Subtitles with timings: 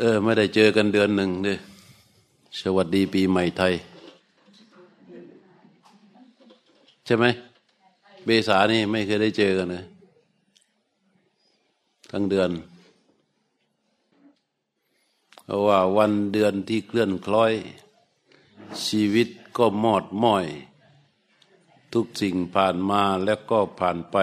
[0.00, 1.58] เออ ไม่ได้เจอกันเดือนหนึ่งเลย
[2.60, 3.74] สวัสดีปีใหม่ไทย
[7.04, 7.24] ใช่ไหม
[8.24, 9.84] เบษานี่ไม่เคยได้เจอกันเลย
[12.10, 12.50] ทั้งเดือน
[15.44, 17.52] เพราะว่าวันเดือนที่เคลื่อนคล้อย
[18.86, 20.46] ชีวิตก็มอดม้อย
[21.92, 24.16] ทุกสิ่งผ่านมาแล้วก็ผ่านไป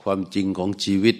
[0.00, 1.16] ความจริงของชีวิต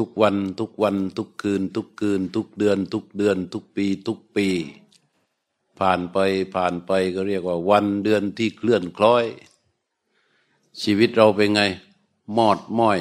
[0.00, 4.48] ทุกวันทุกวันทุกคืน ทุกคืน ทุกเดือน ทุกเดือน ทุกปี ทุกปี
[5.78, 6.18] ผ่านไป
[6.54, 9.24] ผ่านไปก็เรียกว่าวันเดือนที่เคลื่อนคล้อย
[10.82, 11.62] ชีวิตเราเป็นไง
[12.36, 13.00] มอดม้อย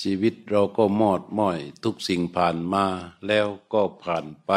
[0.00, 2.84] ชีวิตเราก็มอดม้อย ทุกสิ่งผ่านมา
[3.26, 4.52] แล้วก็ผ่านไป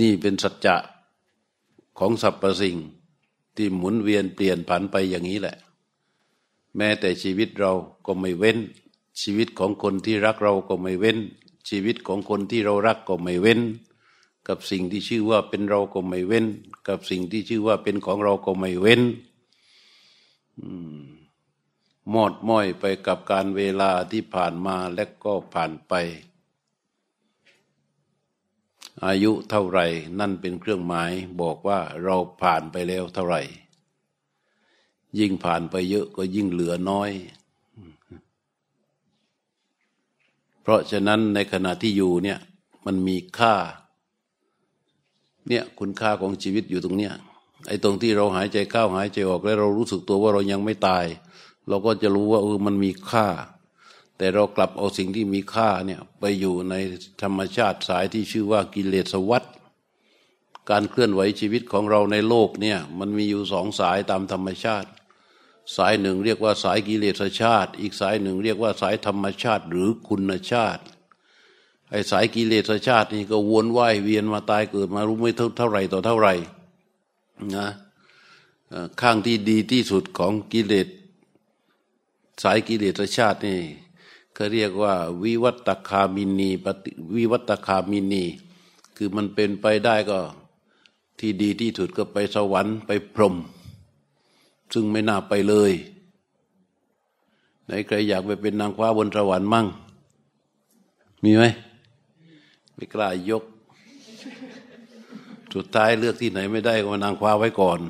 [0.00, 0.76] นี่เป็นสัจจะ
[1.98, 2.76] ของสรรพสิ่ง
[3.56, 5.56] ที่หมุนเวียนเปลี่ยนผันไปอย่างนี้แหละ
[6.76, 7.72] แม้แต่ชีวิตเรา
[8.06, 8.58] ก็ไม่เว้น
[9.20, 11.18] ชีวิตของคนที่รักเราก็ไม่เว้น
[11.68, 13.60] ชีวิตของคนที่เรารักก็ไม่เว้น
[14.48, 16.46] กับสิ่งที่ชื่อว่าเป็นเราก็ไม่เว้น
[16.88, 19.02] กับสิ่งที่ชื่อว่าเป็นของเราก็ไม่เว้น
[22.10, 25.92] หมดม้อยไปกับการเวลาที่ผ่านมาและก็ผ่านไป
[29.02, 29.86] อายุเท่าไหร่
[30.20, 33.42] นั่นเป็นเครื่องหมายบอกว่าเราผ่านไปแล้วเท่าไหร่
[35.18, 37.10] ยิ่งผ่านไปเยอะก็ยิ่งเหลือน้อย
[40.62, 42.38] เพราะฉะนั้นในขณะที่อยู่เนี่ย
[42.86, 43.54] มันมีค่า
[45.48, 47.12] เนี่ยคุณค่าของชีวิตอยู่ตรงเนี้ย
[47.68, 51.06] ไอ้ตรงที่เราหายใจเข้าหายใจออกแล้วเรารู้สึกตัวว่าเรายังไม่ตาย
[51.68, 53.26] เราก็จะรู้ว่าเออมันมีค่า
[54.18, 56.74] แต่เรากลับเอาสิ่งที่มีค่าเนี่ยไปอยู่ใน
[57.22, 59.44] ธรรมชาติสายที่ชื่อว่ากิเลสวัฏ
[60.70, 64.88] การเคลื่อนไหวชีวิตของเราในโลกเนี่ยมันมีอยู่สองสายตามธรรมชาติ
[65.76, 70.82] สายหนึ่งเรียกว่าสายกิเลสชาติ อีกสายหนึ่งเรียกว่าสายธรรมชาติหรือคุณชาติ
[71.90, 76.28] ไอ้สายกิเลสชาตินี่ก็วนว่ายเวียนมาตายเกิดมารู้ไม่เท่าเท่าไรต่อเท่าไร
[77.56, 77.68] นะ
[79.00, 80.88] ข้างที่ดีที่สุดของกิเลส
[82.42, 83.60] สายกิเลสชาตินี่
[84.34, 88.24] เขาเรียกว่าวิวัตคามินีปฏิวิวัตคามินี
[88.96, 90.18] คือมันเป็นไปได้ก็
[91.18, 93.34] ที่ดีที่สุดก็ไปสวรรค์ไปพรหม
[94.72, 95.72] ซึ่งไม่น่าไปเลย
[97.64, 99.66] ไหนใครอยากไปเป็นนางฟ้าบนสวรรค์มั่ง
[101.24, 101.44] มีไหม
[102.74, 103.44] ไม่กล้ายก
[105.54, 107.80] สุดท้ายเลือกที่ไหนไม่ได้ก็มานางฟ้าไว้ก่อน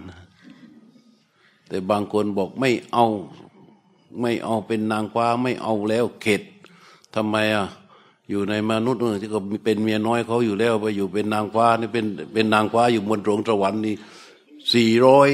[1.69, 3.07] แต่บางคนบอกไม่เอา
[4.21, 6.43] ไม่เอาเป็นนางฟ้าไม่เอาแล้วเข็ด
[7.15, 7.67] ทำไมอะ
[8.31, 13.95] อยู่ในมนุษย์ที่ก็เป็นเมียน้อยเขาอยู่แล้วไปอยู่เป็นนางฟ้านี่เป็นเป็นนางฟ้าอยู่บนโรงสวรรค์นี่
[14.75, 15.31] สี่ร้อย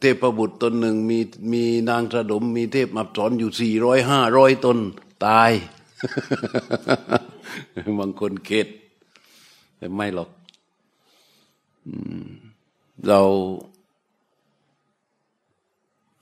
[0.00, 1.18] เทพบุตรตนหนึ่งมี
[1.52, 4.78] มีนางสะดม มีเทพอับสรอยู่สี่ร้อยห้าร้อยตน
[5.26, 5.50] ตาย
[7.98, 8.68] บางคนเข็ด
[9.76, 10.30] แต่ไม่หรอก
[13.08, 13.20] เรา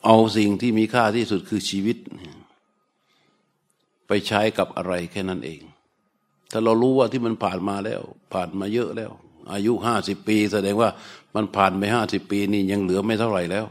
[0.05, 1.97] เอาสิ่งที่มีค่าที่สุดคือชีวิต
[4.07, 5.61] ไปใช้กับอะไรแค่นั้นเอง
[6.51, 8.01] ถ้าเรารู้ว่าที่มันผ่านมาแล้ว
[8.33, 9.11] ผ่านมาเยอะแล้ว
[9.53, 10.91] อายุห้าสิบปี แสดงว่า
[11.35, 13.67] มันผ่านไปห้าสิบปีนี่ยังเหลือไม่เท่าไหร่แล้ว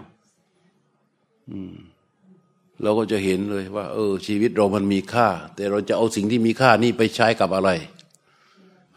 [2.81, 7.69] เราก็จะเห็นเลยว่า เออ ชีวิตเรามันมีค่า แต่เราจะเอาสิ่งที่มีค่านี่ไปใช้กับอะไร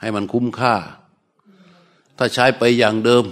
[0.00, 0.74] ให้มันคุ้มค่า
[2.18, 3.24] ถ้าใช้ไปอย่างเดิม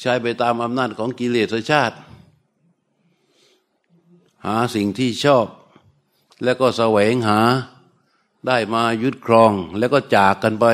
[0.00, 1.96] ใช้ไปตามอำนาจของกิเลสชาติ
[4.46, 5.46] หาสิ่งที่ชอบ
[6.44, 7.40] แล้วก็แสวงหา
[8.46, 10.66] ได้มายึดครองแล้วก็จากกันไป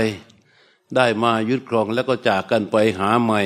[0.97, 3.43] ได้มายึดครองแล้วก็จากกันไปหาใหม่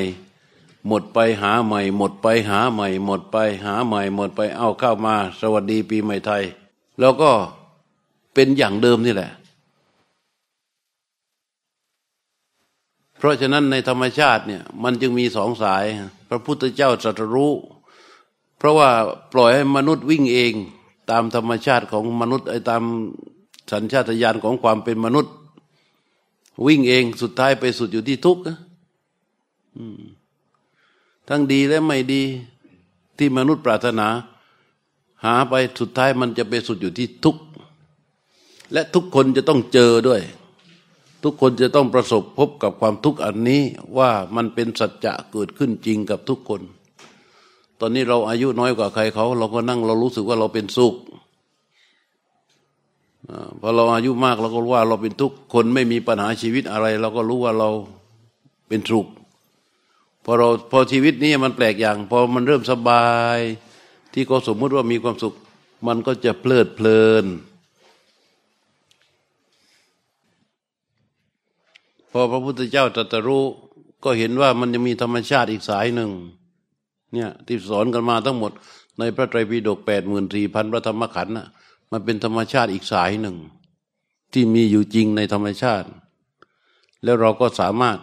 [0.86, 6.42] หมดไปหาใหม่ หมดไปหาใหม่ หมดไปหาใหม่ หมดไปเอาเข้ามา สวัสดีปีใหม่ไทย
[7.00, 7.30] แล้วก็
[8.34, 9.30] เป็นอย่างเดิมนี่แหละ
[13.24, 15.84] ราะฉะนั้นในธรรมชาติเนี่ยมันจึงมีสองสาย
[16.28, 17.52] พระพุทธเจ้าตรัสรู้
[18.58, 18.90] เพราะว่า
[19.32, 20.52] ปล่อยให้มนุษย์วิ่งเอง
[21.10, 22.82] ตามธรรมชาติของมนุษย์ไอ้ตาม
[23.72, 25.32] สัญชาตญาณของความเป็นมนุษย์
[26.66, 28.42] วิ่งเองสุดท้ายไปสุดอยู่ที่ทุกข์
[31.28, 32.22] ทั้งดีและไม่ดี
[33.18, 34.08] ที่มนุษย์ปรารถนา
[35.24, 37.42] หาไปสุดท้ายมันจะไปสุดอยู่ที่ทุกข์
[38.72, 40.20] และทุกคนจะต้องเจอด้วย
[41.24, 43.62] ทุกคนจะต้องประสบพบกับความทุกข์อันนี้
[43.98, 46.60] ว่ามันเป็นสัจจะเกิดขึ้นจริงกับทุกคน
[47.80, 50.94] ตอนนี้เราอายุน้อยกว่าใครเขาเราก็นั่งเรารู้สึกว่าเราเป็นสุข
[53.60, 57.68] พอเราอายุมากเราก็รู้ว่าเราเป็นทุกข์คนไม่มีปัญหาชีวิตอะไร เราก็รู้ว่าเรา
[58.68, 59.06] เป็นสุข
[60.24, 63.38] พอเราพอชีวิตนี้มันแปลกอย่างพอมันเริ่มสบาย
[64.12, 65.34] ที่เขาสมมุติว่ามีความสุข
[65.86, 67.24] มันก็จะเพลิดเพลิน
[72.16, 73.44] พอพระพุทธเจ้าตรัสรู้
[74.04, 76.10] ก็เห็นว่ามันจะมีธรรมชาติอีกสายหนึ่ง
[77.12, 78.52] เนี่ยที่สอนกันมาทั้งหมด
[78.98, 81.48] ในพระไตรปิฎกแปดหมื่นสี่พันพระธรรมขันธ์น่ะ
[81.90, 83.36] มันเป็นธรรมชาติอีกสายหนึ่ง
[84.32, 85.88] ที่มีอยู่จริงในธรรมชาติ
[87.04, 87.98] แล้วเราก็สามารถ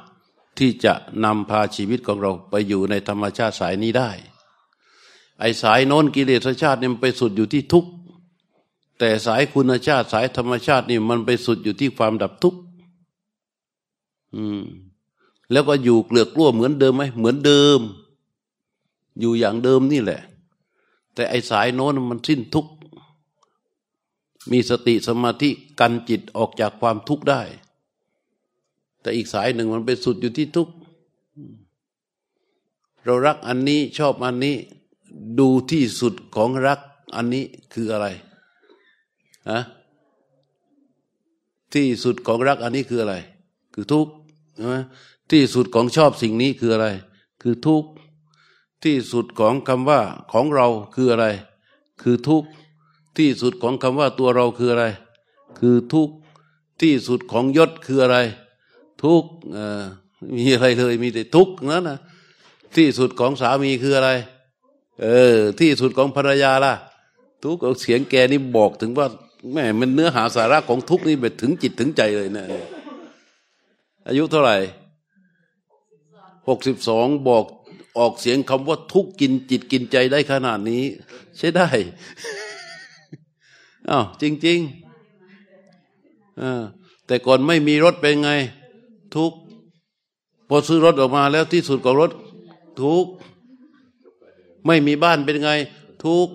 [0.60, 0.94] ที่จะ
[1.26, 4.10] นำพาชีวิตของเราไปอยู่ในธรรมชาติสายนี้ได้
[5.40, 7.92] ไอ้สายโน้นกิเลสชาติเนี่ยมันไปสุดอยู่ที่ทุกข์
[9.00, 12.60] แต่สายคุณชาติสายธรรมชาตินี่มันไปสุดอยู่ที่ความดับทุกข์
[14.36, 14.62] อืม
[15.52, 17.80] แล้วก็อยู่เกลือกกลั้วเหมือนเดิมไหมเหมือนเดิม
[19.20, 20.22] อยู่อย่างเดิมนี่แหละ
[21.14, 22.72] แต่ไอ้สายโน้นมันสิ้นทุกข์
[24.52, 25.50] มีสติสมาธิ
[25.80, 27.42] กันจิตออกจากความทุกข์ได้
[29.02, 30.74] แต่อีกสายหนึ่งมันไปสุดอยู่ที่ทุกข์
[33.04, 34.56] เรารักอันนี้ชอบอันนี้
[35.40, 36.80] ดูที่สุดของรัก
[37.16, 38.08] อันนี้คืออะไร
[39.50, 39.60] ฮะ
[41.74, 43.16] ที่สุดของรักอันนี้คืออะไร
[43.74, 44.14] คือทุกข์
[45.32, 46.88] ที่สุดของชอบสิ่งนี้คืออะไร
[47.42, 47.90] คือทุกข์
[48.84, 50.02] ที่สุดของคำว่า
[50.32, 51.26] ของเราคืออะไร
[52.02, 52.50] คือทุกข์
[53.18, 54.86] ที่สุดของคำว่าตัวเราคืออะไร
[55.60, 56.14] คือทุกข์
[56.82, 58.18] ที่สุดของยศคืออะไร
[59.04, 59.30] ทุกข์
[60.36, 62.00] มีอะไรเลยมีแต่ทุกข์นั้นนะ
[62.76, 64.10] ที่สุดของสามีคืออะไร
[65.02, 66.74] เออ ที่สุดของภรรยาล่ะ
[67.44, 69.08] ทุกข์เสียงแกนี่บอกถึงว่า
[69.54, 72.46] แม่มันเนื้อหาสาระของทุกข์นี่ไปถึงจิตถึงใจเลยนะ
[74.08, 74.56] อายุเท่าไหร่
[76.48, 77.46] หกสิบสองบอก
[77.98, 80.84] ออกเสียงคำว่าทุกกินจิตกินใจได้ขนาดนี้
[81.38, 81.68] ใช่ได้
[83.90, 86.44] อ้าวจริงๆอ
[87.08, 88.32] แต่ก่อนไม่มีรถเป็นไง
[89.16, 89.32] ทุก
[90.48, 92.12] พอซื้อรถออกมาแล้วที่สุดของรถ
[92.82, 93.06] ทุก
[94.66, 95.52] ไม่มีบ้านเป็นไง
[96.04, 96.28] ทุก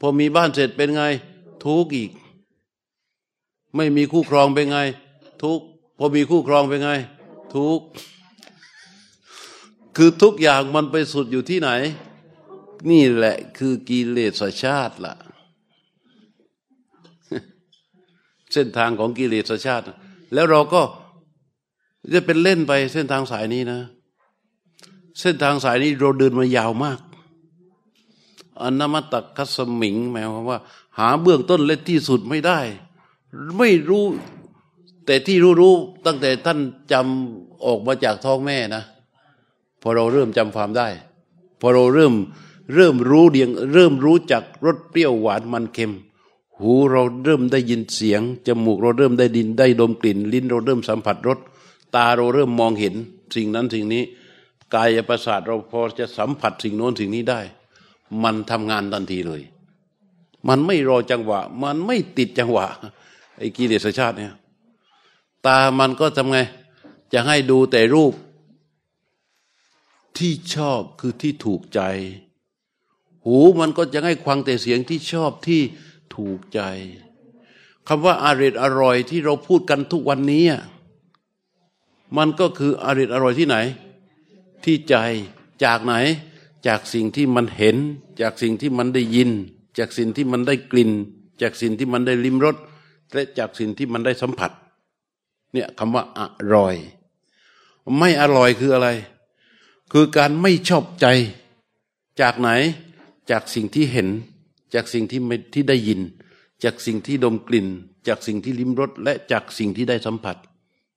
[0.00, 1.02] พอมีบ้านเสร็จเป็นไง
[1.64, 2.10] ทุกอีก
[3.76, 4.78] ไม่มีคู่ครองเป็นไง
[5.42, 5.60] ทุก
[5.96, 6.90] พอมีคู่ครองเป็นไง
[7.54, 7.80] ทุก
[9.96, 11.70] คือทุกอย่างมันไปสุดอยู่ที่ไหน
[12.90, 15.14] นี่แหละคือกิเลสชาติละ่ะ
[18.52, 19.84] เส้นทางของกิเลสชาติ
[20.34, 20.82] แล้วเราก็
[22.14, 23.80] จะเป็นเล่นไปเส้นทางสายนี้นะ
[25.20, 27.00] เส้นทางสายนี้เราเดินมายาวมาก
[28.60, 30.58] อนามตักคัสมิงหมายความว่า
[30.98, 32.58] หาเบื้องต้นเล็ที่สุดไม่ได้
[33.58, 34.04] ไม่รู้
[35.06, 35.74] แต่ที่รู้รู้
[36.06, 36.58] ตั้งแต่ท่าน
[36.92, 38.82] จำออกมาจากท้องแม่นะ
[39.82, 40.88] พอเราเริ่มจำความได้
[41.60, 42.14] พอเราเริ่ม
[42.74, 45.92] เริ่มรู้เดียงเริ่มรู้จักรสเปรี้ยวหวานมันเค็ม
[46.58, 51.38] หูเราเริ่มได้ยินเสียง จมูกเราเริ่มได้ดินได้ดมกลิ่น ลิ้นเราเริ่มสัมผัสรส
[51.94, 52.94] ตาเราเริ่มมองเห็น
[53.34, 54.02] สิ่งนั้นสิ่งนี้
[54.74, 57.40] กายประสาทเราพอจะสัมผัสสิ่งโน้นสิ่งนี้ได้
[58.22, 59.42] มันทำงานทันทีเลย
[60.48, 62.66] มันไม่รอจังหวะ มันไม่ติดจังหวะ
[63.38, 64.34] ไอ้กิเลสชาติเนี่ย
[65.46, 66.38] ตามันก็ทำไง
[67.12, 68.14] จะให้ดูแต่รูป
[70.16, 71.80] ที่ชอบคือที่ถูกใจ
[73.24, 75.60] หูมันก็จะให้ควังแต่เสียงที่ชอบที่
[76.14, 76.60] ถูกใจ
[77.88, 80.44] คำว่าอาริดอร่อยที่เราพูดกันทุกวันนี้
[82.16, 83.56] มันก็คืออาริดอร่อยที่ไหน
[84.64, 84.94] ที่ใจ
[85.64, 85.94] จากไหน
[86.66, 87.76] จากสิ่งที่มันเห็น
[88.20, 89.30] จากสิ่งที่มันได้ยิน
[89.78, 90.90] จากสิ่งที่มันได้กลิ่น
[91.42, 92.56] จากสิ่งที่มันได้ลิ้มรส
[93.14, 94.50] และจากสิ่งที่มันได้สัมผัส
[95.52, 96.20] เนี่ยคำว่าอ
[96.54, 96.76] ร่อย
[97.98, 98.88] ไม่อร่อยคืออะไร
[99.92, 101.06] คือการไม่ชอบใจ
[102.20, 102.50] จากไหน
[103.30, 104.08] จากสิ่งที่เห็น
[104.74, 106.00] จากสิ่งที่ไม่ที่ได้ยิน
[106.64, 107.66] จากสิ่งที่ดมกลิ่น
[108.08, 110.36] จากสิ่งที่ลิ้มรสและจากสิ่งที่ได้สัมผัส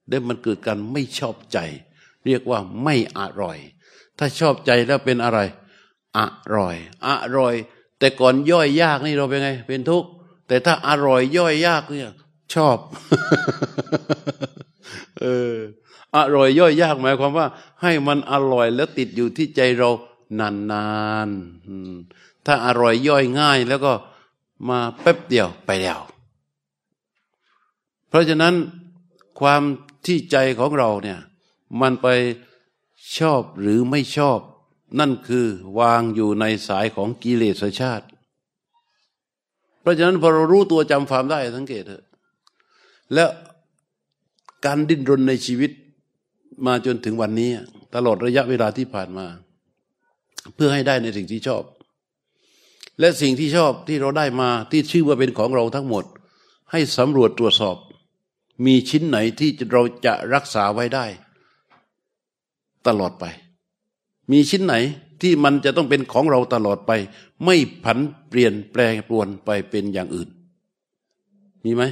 [0.10, 1.58] ได้มันเกิดการไม่ชอบใจ
[2.26, 3.58] เรียกว่าไม่อร่อย
[4.18, 5.40] ถ้าชอบใจแล้วเป็นอะไร
[6.18, 6.20] อ
[6.56, 6.76] ร่อย
[7.08, 7.56] อร่อย
[8.00, 10.10] แต่ก่อนย่อยยากนี่เราเป็นไง เป็นทุกข์
[10.48, 12.12] แต่ถ้าอร่อยย่อยยากเนี่ย
[12.56, 12.78] ชอบ
[15.22, 15.54] เออ
[16.16, 17.48] อร่อยย่อยยากหมายความว่า
[17.82, 19.90] ให้มันอร่อยแล้วติดอยู่ที่ใจเรา
[20.40, 20.88] นา
[21.28, 23.94] นๆถ้าอร่อยย่อยง่ายแล้วก็
[24.70, 26.00] มาแป๊บเดียวไปแล้ว
[28.10, 28.54] เพราะฉะนั้น
[29.40, 29.62] ความ
[30.06, 31.20] ที่ใจของเราเนี่ย
[31.82, 32.08] มันไป
[33.18, 34.40] ชอบหรือไม่ชอบ
[35.00, 35.48] นั่นคือ
[35.80, 38.06] วางอยู่ในสายของกิเลสชาติ
[39.82, 42.04] เพราะฉะนั้นพอเรารู้ตัวจำความได้สังเกตเถอะ
[43.14, 43.30] แล้ว
[44.66, 45.72] การดิ้นรนในชีวิต
[46.66, 47.50] มาจนถึงวันนี้
[47.96, 49.26] ตลอดระยะเวลาที่ผ่านมา
[50.56, 51.64] เพื่อให้ได้ในสิ่งที่ชอบ
[53.00, 56.06] และสิ่งที่ชอบที่เราได้มาที่ชื่อว่าเป็นของเราทั้งหมด
[56.72, 57.78] ให้สำรวจตรวจสอบ
[58.66, 61.06] มีชิ้นไหนที่เราจะรักษาไว้ได้
[62.88, 63.26] ตลอดไป
[64.32, 64.76] มีชิ้นไหน
[65.22, 66.92] ที่มันจะต้องเป็นของเราตลอดไป
[67.46, 67.98] ไม่ผัน
[68.30, 70.30] เปลี่ยนแปลงปรวนไปเป็นอย่างอื่น
[71.64, 71.84] มีไหม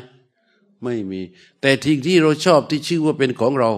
[0.83, 1.21] ไม่มี
[1.61, 3.71] แต่ทิ้งที่เราชอบที่ชื่อว่าเป็นของเรา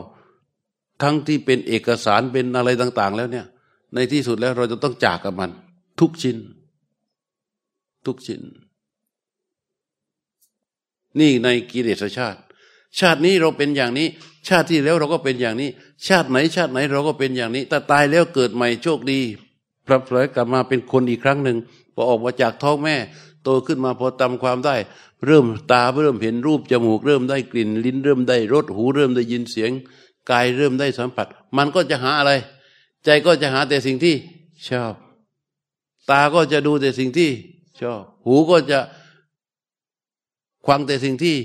[1.02, 3.46] ทั้งที่เป็นเอกสารเป็นอะไรต่าง ๆ แล้วเนี่ย
[3.94, 5.52] ในที่สุดแล้วเราจะต้องจากกับมัน
[6.00, 6.38] ทุกชิ้น
[8.06, 8.42] ทุกชิ้น
[11.20, 12.40] นี่ในกิเลสชาติ
[13.00, 14.08] ชาตินี้เราเป็นอย่างนี้
[14.48, 15.70] ชาติที่แล้วเราก็เป็นอย่างนี้
[16.08, 19.20] ชาติไหน ชาติไหนเราก็เป็นอย่างนี้แต่ตายแล้วเกิดใหม่โชคดี
[19.86, 21.58] พลับเผลอกลับมาเป็นคนอีกครั้งหนึ่ง
[21.94, 22.96] พอออกมาจากท้องแม่
[23.44, 24.76] โตขึ้นมาพอจำความได้
[25.26, 29.72] เริ่มตาเริ่มเห็นรูปจมูกเริ่มได้กลิ่น ลิ้นเริ่มได้รสหูเริ่มได้ยินเสียง
[30.32, 31.28] กายเริ่มได้สัมผัส
[31.58, 32.32] มันก็จะหาอะไร
[33.06, 34.16] ใจก็จะหาแต่สิ่งที่
[34.68, 34.94] ชอบ
[36.10, 37.30] ตาก็จะดูแต่สิ่งที่
[37.82, 38.80] ชอบ หูก็จะ
[40.66, 41.36] ฟังแต่สิ่งที่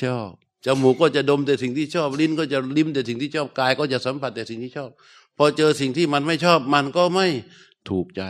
[0.00, 0.30] ชอบ
[0.66, 4.90] จมูกก็จะดมแต่สิ่งที่ชอบ ลิ้นก็จะลิ้มแต่สิ่งที่ชอบกายก็จะสัมผัสแต่สิ่งที่ชอบ
[5.36, 7.26] พอเจอสิ่งที่มันไม่ชอบมันก็ไม่
[7.88, 8.22] ถูกใจ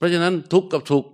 [0.00, 1.08] เพราะฉะนั้นทุกข์กับทุกข์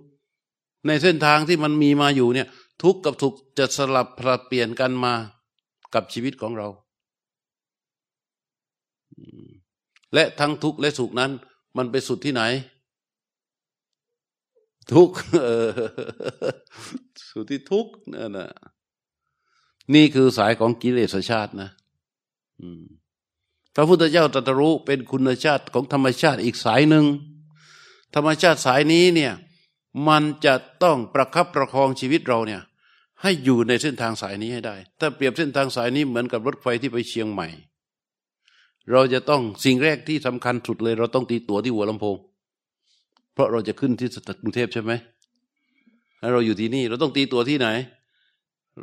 [0.87, 2.47] ในเส้นทางที่มันมีมาอยู่เนี่ย
[2.83, 5.13] ทุกข์กับทุกข์จะสลับผลัดเปลี่ยนกันมา
[5.93, 6.67] กับชีวิตของเรา
[10.13, 11.31] และทั้งทุกข์และสุขนั้น
[11.77, 12.43] มันไปสุดที่ไหน
[14.93, 15.15] ทุกข์
[17.29, 18.49] สุดที่ทุกข์นั่นนะ
[19.93, 21.69] นี่คือสายของกิเลสชาตินะ
[23.75, 27.05] พระพุทธเจ้าตรัสรู้เป็นคุณชาติของธรรมชาติอีกสายหนึ่ง
[28.15, 29.33] ธรรมชาติสายนี้เนี่ย
[30.07, 32.61] มันจะต้องประคับประคองชีวิตเราเนี่ย
[33.21, 37.47] ให้อยู่ในเส้นทางสายนี้ให้ได้ ถ้าเปรียบเส้นทางสายนี้เหมือนกับรถไฟที่ไปเชียงใหม่
[38.91, 42.15] เราจะต้องสิ่งแรกที่สำคัญสุดเลย เราต้องตีตั๋วที่หัวลำโพง
[43.33, 44.09] เพราะเราจะขึ้นที่
[44.41, 44.91] กรุงเทพใช่ไหม
[46.21, 47.67] ถ้าเราอยู่ที่นี่ เราต้องตีตั๋วที่ไหน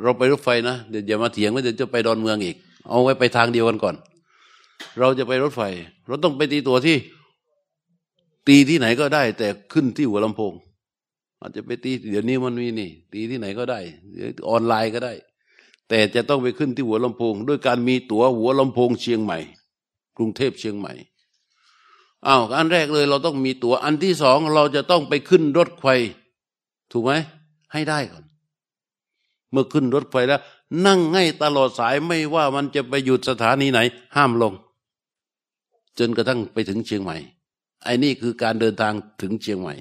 [0.01, 2.55] เราไปรถไฟนะเดี๋ยวอย่ามาเถียงว่าเดี๋ยวจะไปดอนเมืองอีก
[2.89, 3.95] เอาไว้ไปทางเดียวกันก่อน
[4.99, 5.61] เราจะไปรถไฟ
[6.07, 6.97] เราต้องไปตีตั๋วที่
[8.47, 10.53] ตีที่ไหนก็ได้ แต่ขึ้นที่หัวลำโพง
[11.39, 13.79] อาจจะไปตีเดี๋ยวนี้มันมีนี่ ตีที่ไหนก็ได้
[14.49, 15.13] ออนไลน์ก็ได้
[15.89, 19.39] แต่จะต้องไปขึ้นที่หัวลำโพง ด้วยการมีตั๋วหัวลำโพงเชียงใหม่
[20.17, 20.93] กรุงเทพเชียงใหม่
[22.27, 25.87] อ้าวอันแรกเลยเราต้องมีตัว๋วอันที่สองเราจะต้องไปขึ้นรถไฟ
[26.91, 27.11] ถูกไหม
[27.73, 28.23] ให้ได้ก่อน
[29.51, 30.41] เมื่อขึ้นรถไฟแล้ว
[30.85, 33.79] นั่งให้ตลอดสายไม่ว่ามันจะไปหยุดสถานีไหน
[34.15, 34.53] ห้ามลง
[35.99, 37.17] จนกระทั่งไปถึงเชียงใหม่
[37.85, 39.75] ไอ้นี่คือการเดินทางถึงเชียงใหม่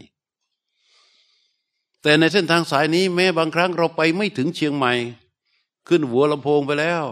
[2.02, 4.92] แต่ในเส้นทางสายนี้แม้บางครั้งเราไปไม่ถึงเชียงใหม่
[5.88, 7.04] ขึ้นหัวลำโพงไปแล้ว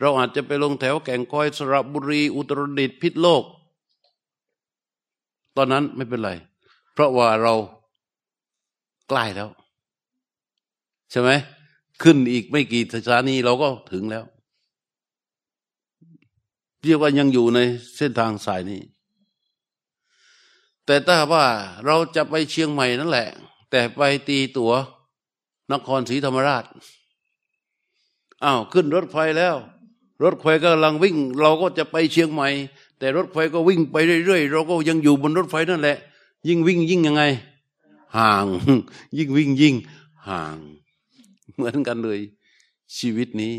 [0.00, 3.44] เราอาจจะไปลงแถวแก่งคอยสระบุรี อุตรดิตถ์พิษโลก
[5.56, 6.30] ตอนนั้นไม่เป็นไร
[6.92, 7.54] เพราะว่าเรา
[9.08, 9.48] ใกล้แล้ว
[11.10, 11.30] ใช่ไหม
[12.02, 14.24] ขึ้นอีกไม่กี่สถานีเราก็ถึงแล้ว
[16.84, 17.58] เรียกว่ายังอยู่ใน
[17.96, 18.80] เส้นทางสายนี้
[20.92, 21.46] แต่ถ้าว่า
[21.86, 23.28] เราจะไปเชียงใหม่นั่นแหละ
[23.70, 24.72] แต่ไปตีตัว๋ว
[25.72, 26.64] นครศรีธรรมราช
[28.44, 29.56] อ้าวขึ้นรถไฟแล้ว
[30.22, 32.48] รถไฟกำลังวิ่ง เราก็จะไปเชียงใหม่
[32.98, 35.96] แต่รถไฟก็วิ่งไปเรื่อยๆเราก็ยังอยู่บนรถไฟนั่นแหละ
[36.48, 37.22] ยิ่งวิ่งยิ่งยังไง
[38.16, 38.46] ห่าง
[39.16, 39.74] ยิ่งวิ่งยิ่ง
[40.28, 40.56] ห่าง
[41.54, 42.20] เหมือนกันเลย
[42.98, 43.54] ชีวิตนี้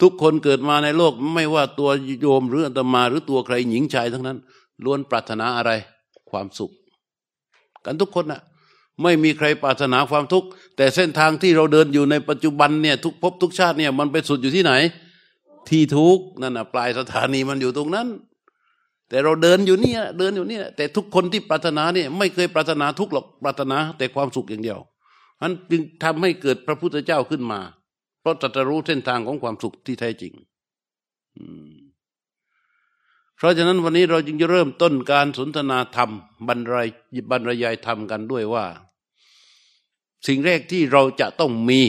[0.00, 4.38] ทุกคนเกิดมาในโลกไม่ว่าตัวโยมหรืออัตมาหรือตัวใครหญิงชายทั้งนั้น
[4.84, 5.72] ล้วนปรารถนาอะไร
[6.30, 6.72] ความสุข
[7.84, 8.42] กันทุกคนนะ่ะ
[9.02, 14.72] ไม่มีใครปรารถนาความทุกข์ แต่เส้นทางที่เราเดินอยู่ในปัจจุบันเนี่ยทุกภพทุกชาติเนี่ยมันไปสุดอยู่ที่ไหน
[15.68, 18.06] ที่ทุกนั่นนะปลายสถานีมันอยู่ตรงนั้น
[19.08, 24.78] แต่เราเดินอยู่เนี่ยเดินอยู่เนี่ยแต่ทุกคนที่ปรารถนาเนี่ยไม่เคยปรารถนาทุกหรอกปรารถนาแต่ความสุขอย่างเดียว
[25.40, 27.60] มันจึงทำให้เกิดพระพุทธเจ้าขึ้นมา
[28.20, 30.32] เพราะตรัสรู้เส้นทางของความสุขที่แท้จริง
[33.38, 36.10] เพราะฉะนั้นวันนี้เราจึงจะเริ่มต้นการสนทนาธรรม
[36.48, 36.88] บรรยาย
[37.30, 38.66] บรรยายธรรมกันด้วยว่า
[40.26, 41.80] สิ่งแรกที่เราจะต้องมี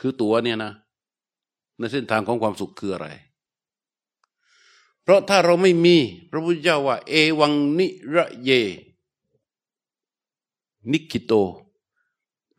[0.00, 0.72] คือตัวเนี่ยนะ
[1.78, 3.08] ในเส้นทางของความสุขคืออะไร
[5.02, 5.96] เพราะถ้าเราไม่มี
[6.30, 8.50] พระพุทธเจ้าว่า เอวังนิระเย
[10.90, 11.32] นิคิโต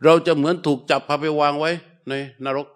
[0.04, 1.72] เราจะเหมือนถูกจับพาไปวางไว้
[2.08, 2.68] ในนรก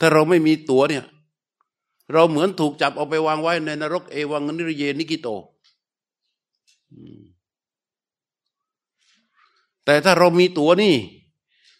[0.00, 1.04] ถ้าเราไม่มีตัวเนี่ย
[2.12, 5.28] เราเหมือนถูกจับเอาไปวางไว้ในนรกเอวังนิรเยนิกิโต
[9.84, 10.94] แต่ถ้าเรามีตัวนี่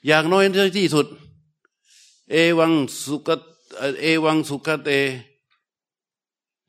[0.07, 0.45] อย่างน้อย
[0.79, 1.07] ที่สุด
[2.31, 2.73] เอวัง
[3.05, 3.29] สุก
[4.00, 4.91] เอวังสุขเต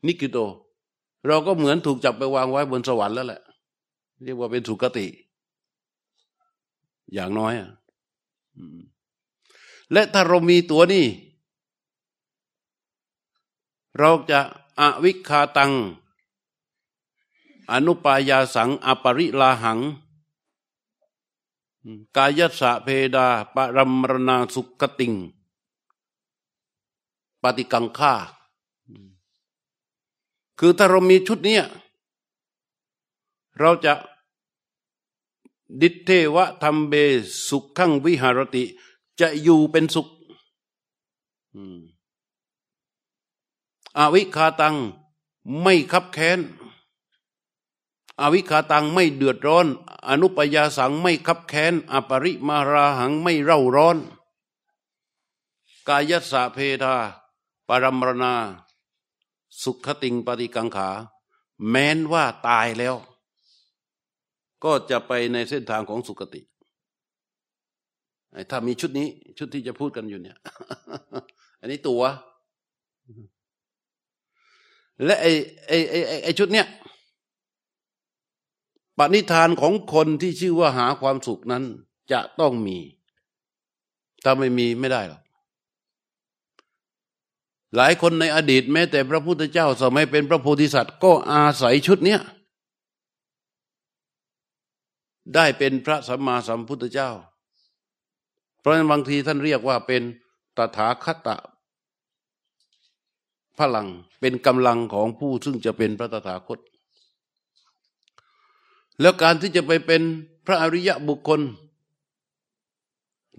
[0.06, 0.38] นิกิโต
[1.26, 3.40] เราก็เหมือนถูกจับไปวางไว้บนสวรรค์แล้วแหละ
[4.22, 5.06] เรียกว่าเป็นสุกติ
[7.14, 7.70] อย่างน้อยอะ
[9.92, 11.04] และถ้าเรามีตัวนี่
[13.98, 14.40] เราจะ
[14.80, 15.72] อวิคาตัง
[17.70, 19.78] อนุปายาสัง อปริลาหัง
[22.16, 25.14] กายสสะเพดาปรัมรณาสุกติง
[27.42, 28.14] ปฏิกังฆา
[30.58, 31.58] คือถ้าเรามีชุดนี้
[33.58, 33.92] เราจะ
[35.80, 36.94] ดิเทวะธรรมเบ
[37.48, 38.64] สุขขังวิหารติ
[39.20, 40.08] จะอยู่เป็นสุข
[41.54, 41.56] อ
[43.98, 44.76] อวิคาตัง
[45.60, 46.40] ไม่คับแค้น
[48.20, 49.66] อวิคาตังไม่เดือดร้อน
[50.08, 53.98] อนุปยาสังไม่คับแค้น อปริมาราหังไม่เร่าร้อน
[55.88, 56.94] กายัสสะเพทา
[57.68, 58.34] ปรมรณา
[59.62, 60.90] สุขติงปฏิกังขา
[61.68, 62.96] แม้นว่าตายแล้ว
[64.64, 66.40] ก็จะไปในเส้นทางของสุขติ
[68.50, 69.08] ถ้ามีชุดนี้
[69.38, 70.38] ชุดที่จะพูดกันอยู่เนี่ย
[71.60, 72.02] อันนี้ตัว
[75.04, 75.30] และไอ้
[75.68, 76.66] ไอ้ไอ้ไอ้ชุดเนี้ย
[78.98, 81.64] ปณิธานของคนที่ชื่อว่าหาความสุขนั้น
[82.12, 82.78] จะต้องมี
[84.24, 85.22] ถ้าไม่มีไม่ได้หรอก
[87.76, 92.20] หลายคนในอดีตแม้แต่พระพุทธเจ้าสมัยเป็นพระโพธิสัตว์ ก็อาศัยชุดเนี้ย
[95.34, 97.10] ได้เป็นพระสัมมาสัมพุทธเจ้า
[98.60, 100.02] เพราะฉะนั้นบางทีท่านเรียกว่าเป็น
[100.56, 101.36] ตถาคตะ
[103.58, 103.88] พลัง
[104.20, 106.58] เป็นกำลังของผู้ซึ่งจะเป็นพระตถาคต
[109.00, 110.02] แล้วการที่จะไปเป็น
[110.46, 111.40] พระอริยะบุคคล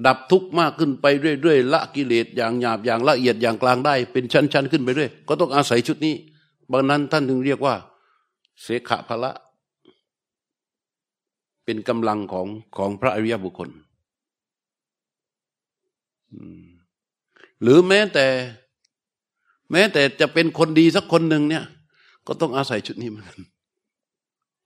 [0.06, 1.06] ดับทุกข์มากขึ้นไป
[1.42, 6.16] เรื่อยๆละกิเลสอย่างหยาบอย่างละเอียดอย่างกลางได้ เป็นชั้นๆขึ้นไปเรื่อยก็ต้องอาศัยชุดนี้
[6.72, 7.76] บางนั้นท่านถึงเรียกว่า
[8.62, 9.32] เสขะพละ
[11.66, 13.70] เป็นกำลังของของพระอริยบุคคล
[17.62, 18.28] หรือแม้แต่
[19.74, 21.64] แม้แต่จะเป็นคนดีสักคนหนึ่งเนี่ย
[22.28, 23.40] ก็ต้องอาศัยชุดนี้เหมือนกัน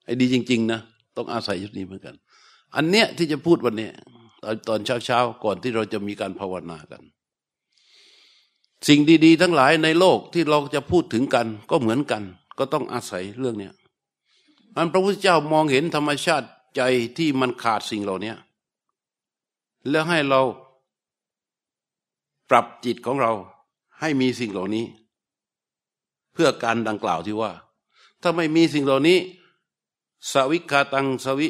[0.06, 0.80] ไอ้ดีจริง ๆ นะ
[1.18, 2.16] ต้องอาศัยชุดนี้เหมือนกัน
[2.76, 3.90] อันเนี้ยที่จะพูดวันนี้
[4.44, 7.02] ตอนตอนเช้าๆก่อนที่เราจะมีการภาวนากัน
[8.88, 12.24] สิ่งดี ๆ ทั้งหลายในโลกที่เราจะพูดถึงกัน ก็เหมือนกัน
[12.58, 13.74] ก็ต้องอาศัยเรื่องเนี้ย
[14.76, 16.82] มันพระพุทธเจ้ามองเห็นธรรมชาติใจ
[17.18, 18.34] ที่มันขาดสิ่งเหล่านี้
[19.90, 20.42] แล้วให้เรา
[22.50, 23.34] ปรับจิตของเรา
[24.00, 24.86] ให้มีสิ่งเหล่านี้
[26.34, 27.52] เพื่อการดังกล่าวที่ว่า
[28.22, 29.20] ถ้าไม่มีสิ่งเหล่านี้
[30.32, 31.50] สวิกาตังสวิ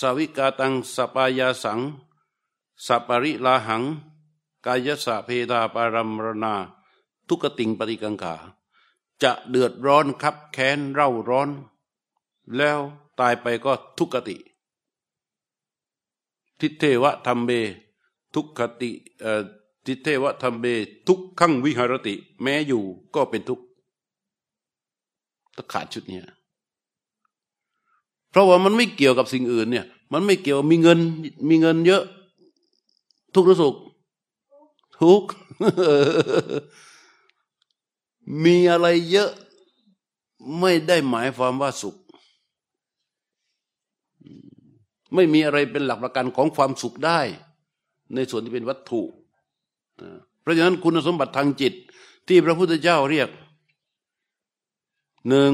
[0.00, 1.80] สวิกาตังสปายาสัง
[2.86, 3.82] สัปริลาหัง
[4.64, 6.54] กายสะเพดาปารัมรณา
[7.28, 8.34] ทุกติงปฏิกังขา
[9.22, 11.50] จะเดือดร้อนครับแค้นเร่าร้อน
[12.56, 12.80] แล้ว
[13.20, 14.36] ตายไปก็ทุกติ
[16.58, 17.50] ทิเทวะธรรมเบ
[18.34, 18.90] ทุกขติ
[19.84, 20.64] ทิเทวธรรมเบ
[21.06, 22.82] ทุกขังวิหารติ แม้อยู่
[23.14, 23.64] ก็เป็นทุกข์
[25.56, 26.20] ถ้าขาดชุดนี้
[28.30, 30.98] เพราะว่ามันไม่เกี่ยวกับสิ่งอื่นเนี่ย มันไม่เกี่ยวมีเงิน
[31.48, 32.02] มีเงินเยอะ
[33.34, 33.74] ทุกข์หรือสุข
[35.00, 35.28] ทุกข์
[38.44, 39.30] มีอะไรเยอะ
[40.60, 41.96] ไม่ได้หมายความว่าสุข
[45.14, 47.20] ไม่มีอะไรเป็นหลักประกันของความสุขได้
[48.14, 49.02] ในส่วนที่เป็นวัตถุ
[50.40, 51.74] เพราะฉะนั้นคุณสมบัติทางจิต
[52.26, 53.30] ที่พระพุทธเจ้าเรียก
[55.28, 55.52] หนึ่ง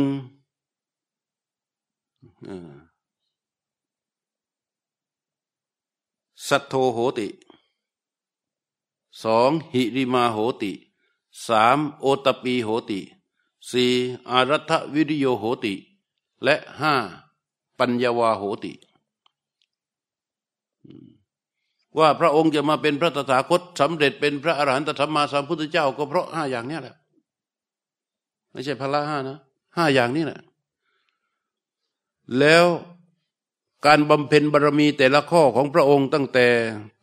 [6.48, 7.28] สัทโธโหติ
[9.22, 10.72] สองหิริมาโหติ
[11.46, 13.00] สามโอตปีโหติ
[13.70, 13.92] สี่
[14.30, 15.74] อารัฐวิริโยโหติ
[16.44, 16.94] และห้า
[17.78, 18.72] ปัญญาวาโหติ
[21.98, 26.96] ว่าพระองค์จะมาเป็นพระตถาคตสำเร็จเป็นพระอรหันตธรรมาสัมพุทธเจ้า ก็เพราะห้าอย่างนี้แหละ
[28.52, 29.38] ไม่ใช่พละห้านะ
[29.76, 30.40] ห้าอย่างนี้แหละ
[32.38, 32.66] แล้ว
[33.86, 36.46] การบำเพ็ญบารมีแต่ละข้อของพระองค์ตั้งแต่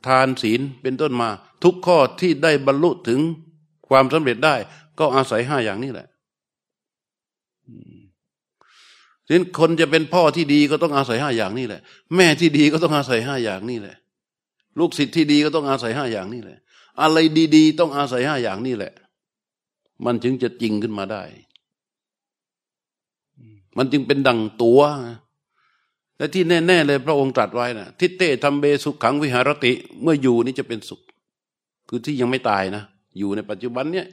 [0.08, 1.30] ทานศีลเป็นต้นมา
[1.63, 3.19] ทุกข้อที่ได้บรรลุถึง
[3.88, 4.56] ความสำเร็จได้
[5.00, 6.08] ก็อาศัยห้าอย่างนี้แหละ
[9.28, 11.82] ฉะนั้นคนจะเป็นพ่อที่ดีก็ต้องอาศัยห้าอย่างนี้แหละ
[12.15, 13.97] แม่ที่ดีก็ต้องอาศัยห้าอย่างนี้แหละ
[14.80, 16.60] ลูกศิษย์ที่ดีก็ต้องอาศัยห้าอย่างนี้แหละ
[17.02, 17.18] อะไร
[17.56, 18.94] ดี ๆ ต้องอาศัยห้าอย่างนี้แหละ
[20.06, 21.24] มันจึงจะจริงขึ้นมาได้
[23.78, 24.82] มันจึงเป็นดังตัว
[26.18, 31.02] และที่แน่ ๆ เลยพระองค์ตรัสไว้นะทิเตทำเบสุขขังวิหารติ เมื่ออยู่นี่จะเป็นสุข
[31.88, 32.84] คือที่ยังไม่ตายนะ
[33.18, 34.08] อยู่ในปัจจุบันเนี่ย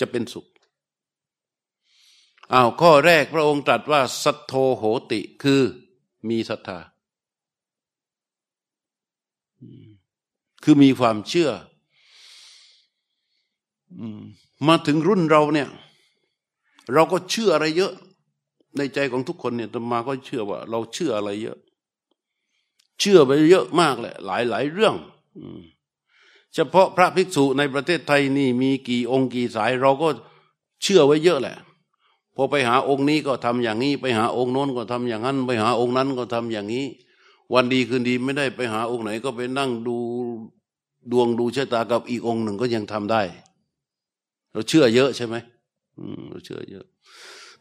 [0.00, 0.46] จะเป็นสุข
[2.52, 5.62] อ้าวข้อแรกพระองค์ตรัสว่า สัทโธโหติคือ
[6.28, 6.78] มีศรัทธา
[10.62, 11.50] คือมีความเชื่อ
[14.66, 15.68] มาถึงรุ่นเราเนี่ย
[16.92, 17.92] เราก็เชื่ออะไรเยอะ
[18.76, 21.58] ในใจของทุกคนเนี่ยตมาก็เชื่อว่า เราเชื่ออะไรเยอะ
[23.00, 24.94] เชื่อไปเยอะมากแหละ หลายหลายเรื่อง
[26.54, 30.08] เฉพาะพระภิกษุในประเทศไทยนี่มีกี่องค์กี่สาย เราก็
[30.82, 31.56] เชื่อไว้เยอะแหละ
[32.34, 36.86] พอไปหาองค์นี้ก็ทำอย่างนี้ ไปหาองค์โน้นก็ทำอย่างนั้น ไปหาองค์นั้นก็ทำอย่างนี้
[37.54, 39.96] วันดีคืนดีไม่ได้ไปหาองค์ไหน ก็ไปนั่งดู
[41.12, 43.22] ดวงดูชะตากับอีกองค์หนึ่งก็ยังทำได้
[44.52, 45.36] เราเชื่อเยอะใช่ไหม
[46.30, 46.84] เราเชื่อเยอะ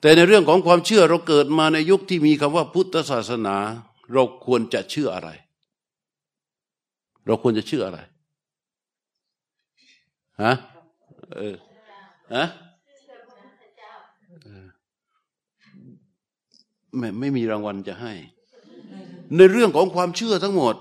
[0.02, 3.56] แต่ในเรื่องของความเชื่อเราเกิดมาในยุคที่มีคำว่าพุทธศาสนา
[4.14, 5.30] เราควรจะเชื่ออะไร
[7.26, 8.00] เราควรจะเชื่ออะไร
[10.44, 10.54] ฮะ
[11.38, 11.56] เออ
[12.36, 12.46] ฮะ
[16.98, 18.14] ไม่ไม่มีรางวัลจะให้
[19.36, 20.76] ในเรื่องของความเชื่อทั้งหมด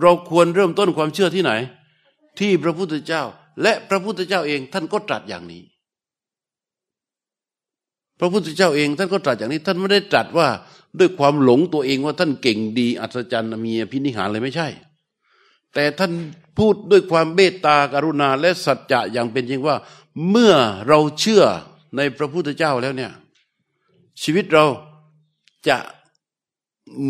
[0.00, 1.52] เราควรเริ่มต้นความเชื่อที่ไหน
[2.38, 3.22] ที่พระพุทธเจ้า
[3.62, 5.62] และพระพุทธเจ้าเองท่านก็ตรัสอย่างนี้
[8.20, 10.48] พระพุทธเจ้าเองท่านก็ตรัสอย่างนี้ ท่านไม่ได้ตรัสว่า
[10.98, 14.68] ด้วยความหลงตัวเองว่าท่านเก่งดี อัศจรรย์มีพินิหารเลยไม่ใช่
[15.74, 16.12] แต่ท่าน
[16.58, 19.76] พูดด้วยความเมตตากรุณาและสัจจะอย่างเป็นจริงว่า
[20.30, 20.54] เมื่อ
[20.88, 21.44] เราเชื่อ
[21.96, 23.12] ในพระพุทธเจ้าแล้วเนี่ย
[24.22, 24.64] ชีวิตเรา
[25.68, 25.76] จะ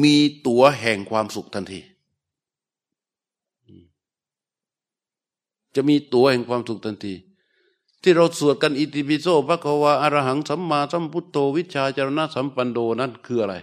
[0.03, 0.17] มี
[0.47, 1.81] ตั๋วแห่งความสุขทันที
[5.75, 7.15] จะมีตั๋วแห่งความสุขทันที
[8.03, 13.55] ที่เราสวดกันอิติปิโสพระควาอารหังสัมมาสัมพุทโธวิชาจารณะสัมปันโดนั้นคืออะไร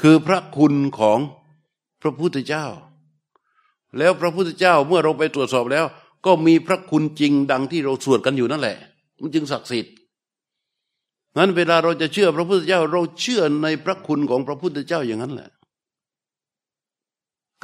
[0.00, 1.18] คือพระคุณของ
[2.02, 2.66] พระพุทธเจ้า
[3.98, 5.84] แล้วพระพุทธเจ้าเมื่อเราไปตรวจสอบแล้ว
[6.26, 8.76] ก็มีพระคุณจริงดังที่เราสวดกันอยู่นั่นแหละ
[9.20, 9.94] มันจึงศักดิ์สิทธิ์
[11.36, 15.50] นั้นเวลาเราจะเชื่อพระพุทธเจ้าเราเชื่อในพระคุณของพระพุทธเจ้าอย่างนั้นแหละ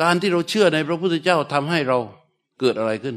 [0.00, 1.98] การที่เราเชื่อในพระพุทธเจ้าทำให้เรา
[2.60, 3.16] เกิดอะไรขึ้น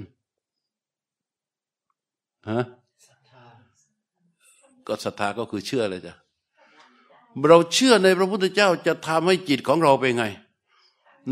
[2.50, 2.64] ฮะ
[4.88, 6.16] ก็ศรัทธาก็คือเชื่อเลยจ้ะ
[7.50, 10.26] เราเชื่อในพระพุทธเจ้าจะทำให้จิตของเราเป็นไง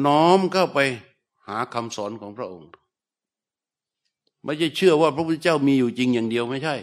[0.06, 0.80] น้อมเข้าไป
[1.48, 2.70] หาคำสอนของพระองค์
[4.44, 6.76] ไม่ใช่เชื่อว่าพระพุทธเจ้ามีอยู่จริงอย่างเดียวไม่ใช่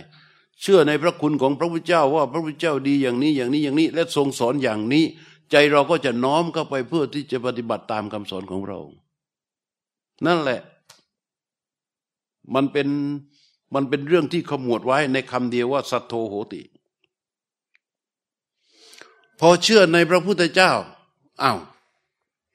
[0.62, 5.04] เชื่อในพระคุณของพระพุทธเจ้าว่าพระพุทธเจ้าดีอย่างนี้อย่างนี้อย่างนี้ และทรงสอนอย่างนี้
[5.50, 8.80] ใจเราก็จะน้อมเข้าไปเพื่อที่จะปฏิบัติตามคำสอนของเรา
[10.26, 10.60] นั่นแหละ
[12.54, 12.88] มันเป็น
[13.74, 16.62] มันเป็นเรื่องที่ขมวดไว้ในคำเดียวว่า สัทโธโหติ
[19.40, 20.72] พอเชื่อในพระพุทธเจ้า
[21.42, 21.58] อ้าว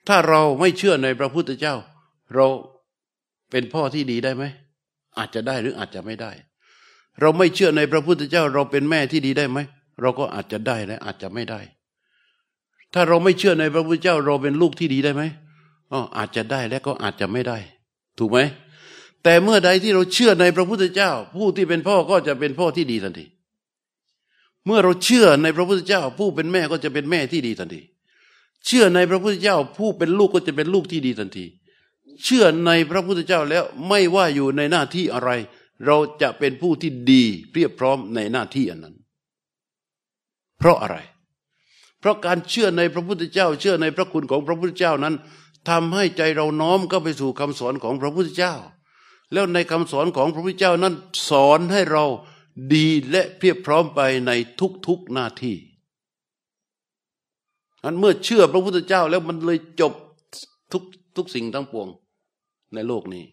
[0.08, 1.76] ถ้าเราไม่เชื่อในพระพุทธเจ้า
[2.36, 2.48] เรา
[3.52, 4.44] เป็นพ่อที่ดีได้ไหม
[5.18, 6.32] อาจจะได้หรืออาจจะไม่ได้
[7.22, 9.60] เราไม่เชื่อในพระพุทธเจ้า เราเป็นแม่ที่ดีได้ไหม
[10.02, 11.60] เราก็อาจจะได้และอาจจะไม่ได้
[12.94, 15.24] ถ้าเราไม่เชื่อในพระพุทธเจ้า เราเป็นลูกที่ดีได้ไหม
[15.92, 17.58] อ๋ออาจจะได้และก็อาจจะไม่ได้
[18.20, 18.40] ถูกไหม
[19.24, 23.26] แต่เมื่อใดที่เราเชื่อในพระพุทธเจ้า ผู้ที่เป็นพ่อก็จะเป็นพ่อที่ดีทันที
[24.66, 27.82] เมื่อเราเชื่อในพระพุทธเจ้า ผู้เป็นแม่ก็จะเป็นแม่ที่ดีทันที
[28.66, 31.46] เชื่อในพระพุทธเจ้า ผู้เป็นลูกก็จะเป็นลูกที่ดีทันที
[32.24, 35.32] เชื่อในพระพุทธเจ้าแล้วไม่ว่าอยู่ในหน้าที่อะไร
[35.86, 38.96] เราจะเป็นผู้ที่ดีเพียบพร้อมในหน้าที่อันนั้น
[40.58, 40.98] เพราะอะไร
[42.00, 45.16] เพราะการเชื่อในพระพุทธเจ้า เชื่อในพระคุณของพระพุทธเจ้านั้น
[45.70, 48.56] ทำให้ใจเราน้อมก็ไปสู่คำสอนของพระพุทธเจ้า
[49.34, 50.94] แล้วในคำสอนของพระพุทธเจ้านั้น
[51.30, 52.06] สอนให้เรา
[52.74, 54.32] ดีและเพียบพร้อมไปใน
[54.88, 55.56] ทุกๆหน้าที่
[57.84, 59.94] อันเมื่อเชื่อพระพุทธเจ้าแล้วมันเลยจบ
[60.72, 60.84] ทุก
[61.16, 61.88] ทุกสิ่งทั้งปวง
[62.74, 63.24] ในโลกนี้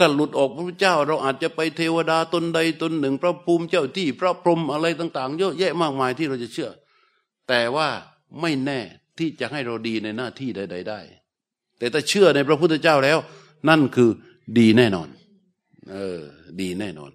[0.00, 6.70] ถ้าหลุดออกพระพุทธเจ้า เราอาจจะไปเทวดาตนใดตนหนึ่ง พระภูมิเจ้าที่พระพรหมอะไรต่าง ๆ เยอะแยะมากมายที่เราจะเชื่อ
[7.48, 7.88] แต่ว่า
[8.40, 8.80] ไม่แน่
[9.18, 11.00] ที่จะให้เราดีในหน้าที่ใด ๆ ได้
[11.78, 13.18] แต่ถ้าเชื่อในพระพุทธเจ้าแล้ว
[13.68, 14.10] นั่นคือ
[14.58, 15.08] ดีแน่นอน
[15.92, 16.20] เออ
[16.60, 17.10] ดีแน่นอน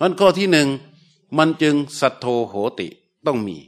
[0.00, 0.68] มันข้อที่หนึ่ง
[1.38, 2.88] มันจึงสัทโธโหติ
[3.26, 3.58] ต้องมี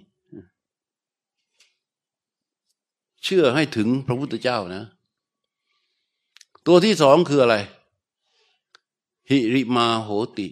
[3.25, 4.85] เชื่อให้ถึงพระพุทธเจ้านะ
[6.67, 7.57] ตัวที่สองคืออะไร
[9.31, 10.09] หิริมาโห
[10.39, 10.49] ติ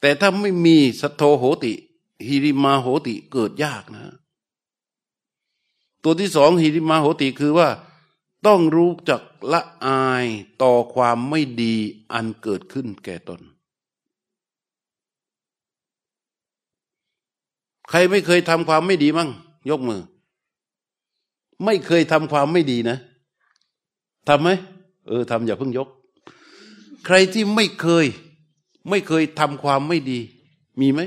[0.00, 1.72] แต่ถ้าไม่มีสัทโธโหติ
[2.26, 4.02] หิริมาโหติเกิดยากนะ
[6.02, 7.68] ตัวที่สองหิริมาโหติคือว่า
[8.46, 9.22] ต้องรู้จัก
[9.52, 10.26] ละอาย
[10.62, 11.74] ต่อความไม่ดี
[12.12, 13.40] อันเกิดขึ้นแก่ตน
[17.90, 19.30] ใครไม่เคยทำความไม่ดีมั่ง
[19.70, 20.02] ยกมือ
[21.64, 22.98] ไม่เคยทำความไม่ดีนะ
[24.28, 24.48] ทำไหม
[25.08, 25.88] เออทำอย่าเพิ่งยก
[27.06, 28.06] ใครที่ไม่เคย
[28.88, 30.20] ไม่เคยทำความไม่ดี
[30.80, 31.00] มีไหม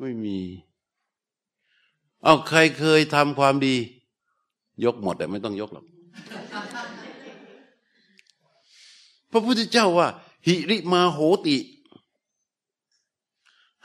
[0.00, 0.38] ไม่มี
[2.24, 3.74] เอาใครเคยทำความดี
[4.84, 5.84] ยกหมดแต่ไม่ต้องยกหรอก
[9.30, 10.08] พระพุทธเจ้าว่า
[10.46, 11.56] หิริมาโหติ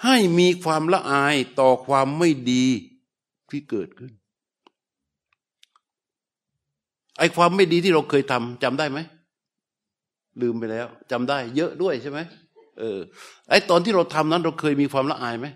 [0.04, 2.66] ให้มีความละอายต่อความไม่ดี
[3.50, 4.12] ที่เกิดขึ้น
[7.20, 9.00] ไอ้ความไม่ดีที่เราเคยทำจำได้ไหม
[10.42, 12.20] ลืมไปแล้วจำได้ เยอะด้วยใช่ไหม
[12.80, 12.98] เออ
[13.50, 15.48] ไอ้ตอนที่เราทำนั้น เราเคยมีความละอายไหม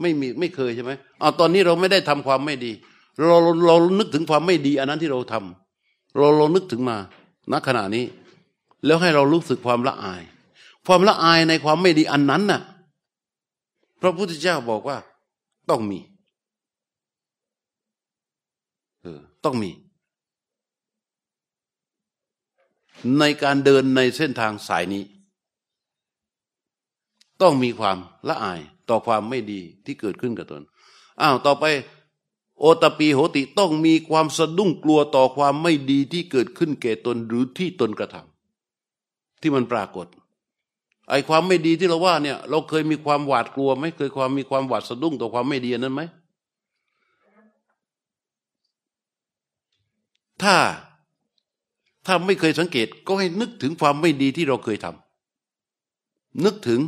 [0.00, 2.72] ไม่มีไม่เคยใช่ไหมเอาตอนนี้เราไม่ได้ทำความไม่ดี
[3.26, 6.96] เราเรานึกถึงความไม่ดี อันนั้นที่เราทำเราเรานึกถึงมา
[7.52, 8.04] ณขณะนี้
[8.86, 10.22] แล้วให้เรารู้สึกความละอาย
[10.86, 12.60] ความละอายในความไม่ดีอันนั้นน่ะ
[14.02, 14.96] พระพุทธเจ้าบอกว่า
[15.70, 16.00] ต้องมี
[19.02, 19.70] เออ ต้องมี
[23.18, 25.04] ในการเดินในเส้นทางสายนี้
[27.42, 30.62] ต้องมีความละอายต่อความไม่ดีที่เกิดขึ้นกับตน
[31.20, 31.64] อ้าวต่อไป
[32.60, 40.06] โอตปีโหติต้องมีความสะดุ้งกลัวต่อความไม่ดีที่เกิดขึ้นแก่ตนหรือที่ตนกระทำที่มันปรากฏ
[41.10, 46.02] ไอ้ความไม่ดีที่เราว่าเนี่ยเราเคยมีความหวาดกลัวไหมเคยความมีความหวาดสะดุ้งต่อความไม่ดีนั้นไหม
[50.42, 50.56] ถ้า
[52.06, 56.80] ถ้าไม่เคยสังเกตก็ให้นึกถึงความไม่ดีที่เราเคยทำนึกถึง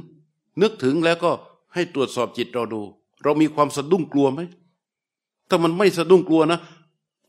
[0.63, 1.31] นึกถึงแล้วก็
[1.75, 2.81] ให้ตรวจสอบจิตเราดู
[3.23, 4.41] เรามีความสะดุ้งกลัวไหม
[5.49, 6.61] ถ้ามันไม่สะดุ้งกลัวนะ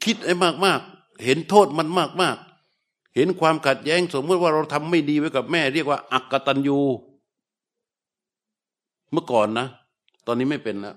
[0.04, 0.34] คิดไอ้
[0.66, 1.88] มากๆ เห็นโทษมัน
[2.22, 6.78] มากๆ เห็นความขัดแย้งสมมติว่าเราทำไม่ดีไว้กับแม่ เรียกว่าอักตันยู
[9.12, 9.68] เมื่อก่อนนะ
[10.26, 10.96] ตอนนี้ไม่เป็นแล้ว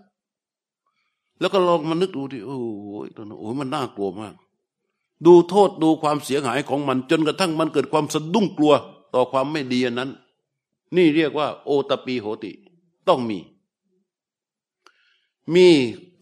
[1.41, 2.57] แล้วก็ลองมานึกดูที่โอ้
[3.07, 4.35] ยตอนนั้นโอ้ยมันน่ากลัวมาก
[5.27, 8.75] ดูโทษดูความเสียหายของมัน จนกระทั่งมันเกิดความสะดุ้งกลัว
[9.15, 10.11] ต่อความไม่ดีนั้น
[10.97, 12.53] นี่เรียกว่า โอตปีโหติ
[13.09, 13.39] ต้องมี
[15.55, 15.67] มี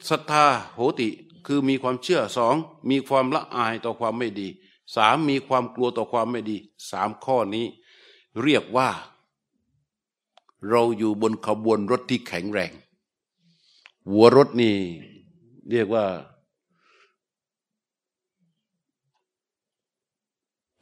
[0.08, 1.08] ศรัทธาโหติ
[1.46, 2.54] คือมีความเชื่อสอง
[2.90, 4.48] มีความละอายต่อความไม่ดี
[4.94, 6.56] สามมีความกลัวต่อความไม่ดี
[6.90, 7.66] สามข้อนี้
[8.42, 8.88] เรียกว่า
[10.68, 12.72] เราอยู่บนขบวนรถที่แข็งแรง
[14.08, 14.74] หัวรถนี่
[15.70, 16.04] เรียกว่า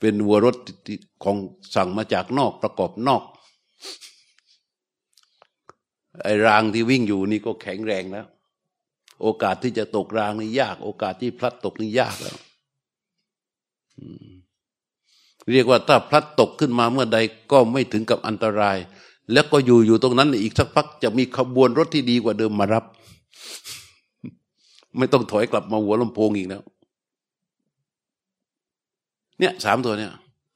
[0.00, 0.56] เป็นหัวรถ
[1.24, 1.36] ของ
[1.74, 3.22] สั่งมาจากนอกประกอบนอก
[6.22, 8.26] ไอ้รางที่วิ่งอยู่นี่ก็แข็งแรงแล้ว
[9.22, 12.36] โอกาสที่จะตกรางนี่ยาก โอกาสที่พลัดตกนี่ยากแล้ว
[15.50, 17.18] เรียกว่าถ้าพลัดตกขึ้นมาเมื่อใด
[17.52, 18.78] ก็ไม่ถึงกับอันตราย
[19.32, 22.84] แล้วก็อยู่อยู่ตรงนั้นอีกสักพักจะมีขบวนรถที่ดีกว่าเดิมมารับ
[24.98, 26.62] ไม่ต้องถอยกลับมาหัวลำโพงอีกแล้ว
[29.38, 30.12] เนี่ยสามตัวเนี่ย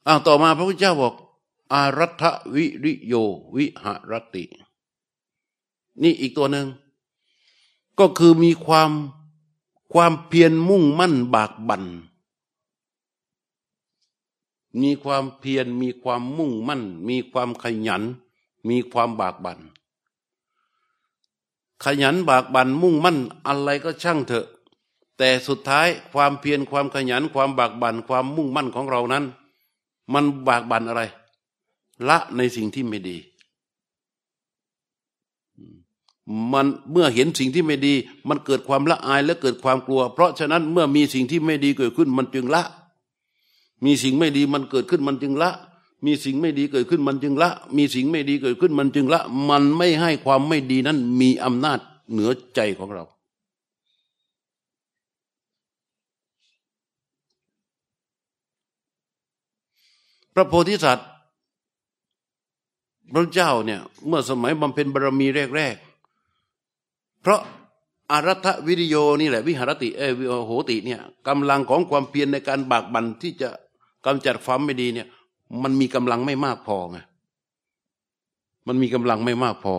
[0.07, 1.13] อ้าวต่อมาพระพุทธเจ้าบอก
[1.73, 2.23] อารัฐ
[2.55, 3.13] วิริโย
[3.55, 4.43] วิหรติ
[6.01, 6.67] นี่อีกตัวหนึ่ง
[7.99, 8.91] ก็คือมีความ
[9.93, 11.83] ความเพียรมุ่งมั่นบากบัน่น
[14.81, 18.03] มีความเพียรมีความมุ่งมั่น มีความขยัน
[18.69, 19.59] มีความบากบัน่น
[21.83, 23.17] ขยันบากบัน่นมุ่งมั่น
[23.47, 24.47] อะไรก็ช่างเถอะ
[25.17, 29.23] แต่สุดท้ายความเพียรความขยันความบากบัน่นความมุ่งมั่นของเรานั้น
[30.13, 31.01] มันบากบั่นอะไร
[32.07, 33.17] ละในสิ่งที่ไม่ดี
[36.51, 37.93] มันเมื่อเห็นสิ่งที่ไม่ดี
[38.29, 42.63] มันเกิดความละอายและเกิดความกลัว เพราะฉะนั้นเมื่อมีสิ่งที่ไม่ดีเกิดขึ้นมันจึงละ
[43.85, 45.51] มีสิ่งไม่ดีมันเกิดขึ้นมันจึงละ
[46.05, 51.79] มีสิ่งไม่ดีเกิดขึ้นมันจึงละ มีสิ่งไม่ดีเกิดขึ้นมันจึงละ มันไม่ให้ความไม่ดีนั้นมีอำนาจ
[52.11, 53.03] เหนือใจของเรา
[60.33, 61.09] พระโพธิสัตว์
[63.13, 67.41] พระเจ้าเนี่ยเมื่อสมัยบำเพ็ญบารมีแรกๆ เพราะ
[68.11, 73.49] อารัฐวิริโยนี่แหละวิหารติเอวิโหติเนี่ยกำลังของความเพียรในการบากบั่นที่จะ
[74.05, 75.07] กำจัดความไม่ดีเนี่ย
[75.63, 76.97] มันมีกำลังไม่มากพอไง
[78.67, 79.75] มันมีกำลังไม่มากพอ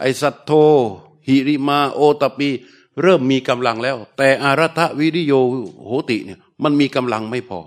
[0.00, 0.50] ไอสัตโธ
[1.26, 2.48] หิริมาโอตปี
[3.02, 5.32] เริ่มมีกำลังแล้ว แต่อารัฐวิริโย
[5.86, 7.60] โหติเนี่ยมันมีกำลังไม่พอ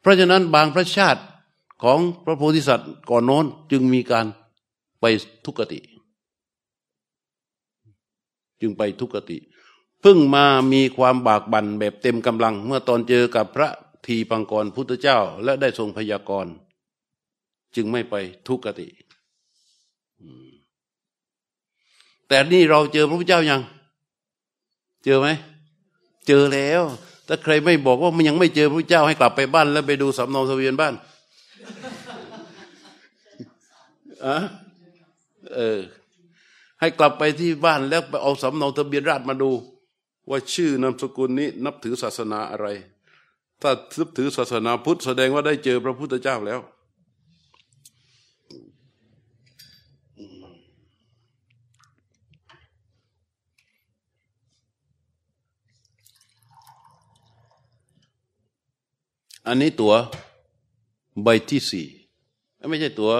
[0.00, 1.20] เพราะฉะนั้นบางพระชาติ
[1.82, 4.26] ของพระโพธิสัตว์ก่อนโน้นจึงมีการ
[5.00, 5.04] ไป
[5.44, 5.78] ทุกติ
[8.60, 9.38] จึงไปทุกติ
[10.00, 13.68] เพิ่งมามีความบากบั่นแบบเต็มกำลัง เมื่อตอนเจอกับพระ
[14.06, 16.52] ทีปังกรพุทธเจ้า และได้ทรงพยากรณ์
[17.76, 18.14] จึงไม่ไป
[18.46, 18.88] ทุกติ
[22.28, 23.60] แต่นี่เราเจอพระพุทธเจ้ายัง
[25.04, 25.28] เจอไหม
[26.26, 26.82] เจอแล้ว
[27.26, 30.94] ถ้าใครไม่บอกว่ามันยังไม่เจอพระพุทธเจ้าให้กลับไปบ้าน แล้วไปดูสำเนาทะเบียนบ้าน
[34.26, 34.36] อะ
[35.54, 35.80] เออ
[36.80, 39.50] ให้กลับไปที่บ้านแล้วไปเอาสำเนาทะเบียนราษฎรมาดู
[40.30, 42.66] ว่าชื่อนามสกุลนี้นับถือศาสนาอะไร
[43.62, 46.60] ถ้านับถือศาสนาพุทธแสดงว่าได้เจอพระพุทธเจ้าแล้ว
[59.46, 59.94] อันนี้ตัว๋ว
[61.22, 61.86] ใบที่สี่
[62.68, 63.12] ไม่ใช่ตัว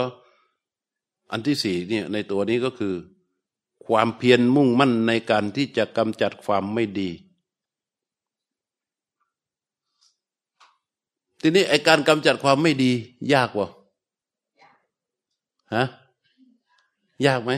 [1.30, 2.94] อันที่สี่เนี่ยในตัวนี้ก็คือ
[3.86, 7.10] ความเพียรมุ่งมั่นในการที่จะกำจัดความไม่ดี
[11.40, 12.92] ทีนี้ไอการกำจัดความไม่ดี
[13.34, 13.68] ยากวะ
[15.74, 15.84] ฮะ
[17.26, 17.52] ยากไหม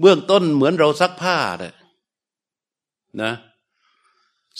[0.00, 1.74] เบื้องต้นเหมือนเราซักผ้าเลย
[3.22, 3.32] นะ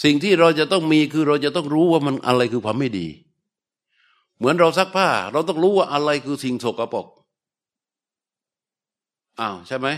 [0.03, 3.07] สิ่งที่เราจะต้องมีคือเราจะต้องรู้ว่ามันอะไรคือความไม่ดี
[4.37, 7.07] เหมือนเราซักผ้า เราต้องรู้ว่าอะไรคือสิ่งสกปรก
[9.41, 9.89] อ้าวใช่ไหม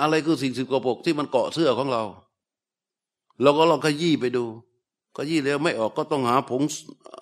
[0.00, 2.02] อะไรคือสิ่งสกปรกที่มันเกาะเสื้อของเรา
[3.42, 4.44] เราก็ลองขยี้ไปดู
[5.16, 6.62] ขยี้แล้วไม่ออกก็ต้องหาผง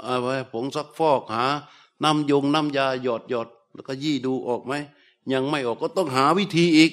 [0.07, 1.44] อะไรผงซักฟอกหา
[2.02, 4.72] น้ำยงน้ำยาหยอดหยอดแล้วก็ยี่ดูออกไหม
[5.33, 6.92] ยังไม่ออกก็ต้องหาวิธีอีก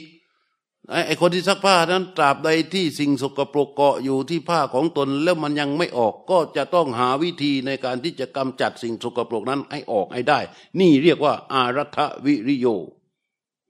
[0.90, 10.40] ไอ้คนที่ซักผ้านั้นตราบใดที่สิ่งสกปรกเกาะอยู่ที่ผ้าของตนแล้วมันยังไม่ออกก็จะต้องหาวิธีในการที่จะกำจัดสิ่งสกปรกนั้นให้ออกให้ได้
[10.80, 12.68] นี่เรียกว่าอารัฐวิริโย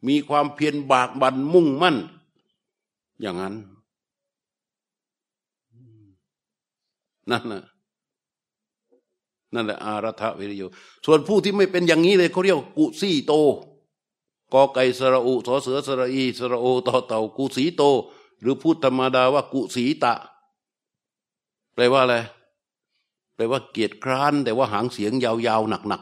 [0.07, 1.97] มีความเพียรบากบันมุ่งมั่น
[3.21, 3.55] อย่างนั้น
[7.31, 7.63] นั่นแหละ
[9.53, 10.63] นั่นแหละอารัฐวิริโย
[11.05, 13.33] ส่วนผู้ที่ไม่เป็นอย่างนี้เลยเขาเรียกกุซี่โต
[14.53, 17.83] กอไก่สระอุสอเสือสระอีสระโอต่อเต่ากุสีโต
[18.41, 20.13] หรือพูดธรรมดาว่ากุสีตะ
[21.73, 22.15] แปลว่าอะไร
[23.35, 26.01] แปลว่าเกียรติคร้าน แต่ว่าหางเสียงยาวๆหนัก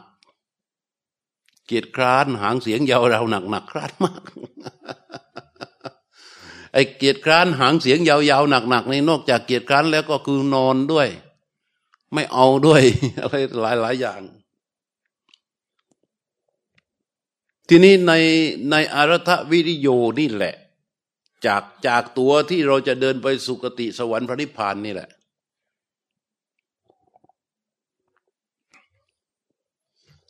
[0.84, 4.22] ๆเกียรติคร้าน หางเสียงยาวๆหนักๆคร้านมาก
[6.72, 11.08] ไอ้เกียรติคร้านหางเสียงยาวๆหนักๆนี่นอกจากเกียรติคร้านแล้วก็คือนอนด้วย
[12.14, 12.82] ไม่เอาด้วย
[13.20, 13.34] อะไร
[13.82, 14.20] หลายๆอย่าง
[17.74, 18.14] ทีนี้ใน
[18.70, 19.88] ในอารทวิริโย
[20.20, 20.54] นี่แหละ
[21.46, 25.08] จากจากตัวที่เราจะเดินไปสุคติสวรรค์พระนิพพานนี่แหละ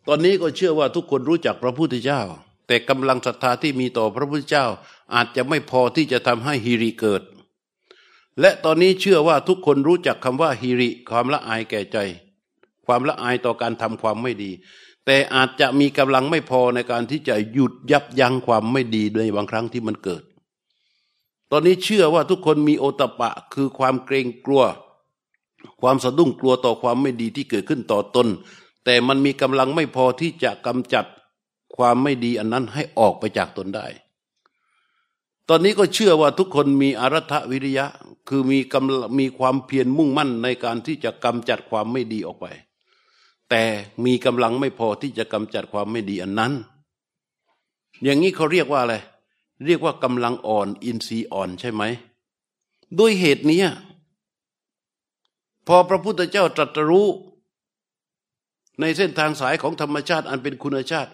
[0.08, 2.22] ตอนนี้ก็เชื่อว่าทุกคนรู้จักพระพุทธเจ้า
[2.66, 4.66] แต่กำลังศรัทธาที่มีต่อพระพุทธเจ้า
[5.14, 7.22] อาจจะไม่พอที่จะทำให้ฮิริเกิด
[8.40, 11.98] และตอนนี้เชื่อว่าทุกคนรู้จักคำว่าฮิริ ความละอายแก่ใจ
[12.86, 14.52] ความละอายต่อการทำความไม่ดี
[15.06, 20.22] แต่อาจจะมีกำลังไม่พอในการที่จะหยุดยับยั้งความไม่ดีในบางครั้งที่มันเกิด
[21.50, 24.62] ตอนนี้เชื่อว่าทุกคนมีโอตปะคือความเกรงกลัว
[25.80, 28.28] ความสะดุ้งกลัวต่อความไม่ดีที่เกิดขึ้นต่อตน
[28.84, 31.04] แต่มันมีกำลังไม่พอที่จะกำจัด
[31.76, 33.86] ความไม่ดีอันนั้นให้ออกไปจากตนได้
[35.48, 37.86] ตอนนี้ก็เชื่อว่าทุกคนมีอรัฐวิริยะ
[38.28, 42.46] คือมีกำมีความเพียรมุ่งมั่นในการที่จะกำจัดความไม่ดีออกไป
[43.54, 43.66] แต่
[44.04, 46.52] มีกำลังไม่พอที่จะกำจัดความไม่ดีอันนั้น
[48.02, 48.94] อย่างนี้เขาเรียกว่าอะไร
[49.66, 51.82] เรียกว่ากำลังอ่อน อินทรีย์อ่อนใช่ไหม
[52.98, 53.60] ด้วยเหตุนี้
[55.66, 57.08] พอพระพุทธเจ้าตรัสรู้
[58.80, 61.10] ในเส้นทางสายของธรรมชาติอันเป็นคุณชาติ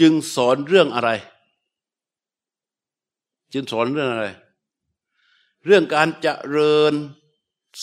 [0.00, 1.10] จึงสอนเรื่องอะไร
[3.52, 4.26] จึงสอนเรื่องอะไร
[5.64, 6.94] เรื่องการเจริญ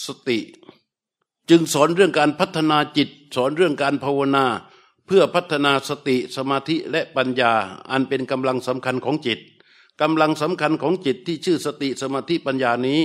[0.05, 0.39] สติ
[1.49, 4.45] จึงสอนเรื่องการพัฒนาจิต สอนเรื่องการภาวนา
[5.05, 7.53] เพื่อพัฒนาสติสมาธิและปัญญา
[7.91, 9.39] อันเป็นกำลังสำคัญของจิต
[10.01, 12.99] กำลังสำคัญของจิตที่ชื่อสติสมาธิปัญญานี้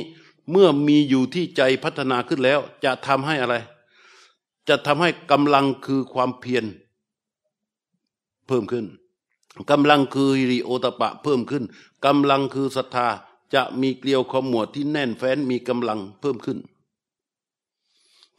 [0.51, 3.57] เมื่อมีอยู่ที่ใจพัฒนาขึ้นแล้ว จะทำให้อะไร
[4.69, 6.65] จะทำให้กำลังคือความเพียร
[8.47, 8.87] เพิ่มขึ้น
[9.71, 11.65] กำลังคือฮิริโอตปะเพิ่มขึ้น
[12.07, 13.09] กำลังคือศรัทธา
[13.55, 16.59] จะมีเกลียวขมวดที่แน่นแฟ้นมีกำลังเพิ่มขึ้น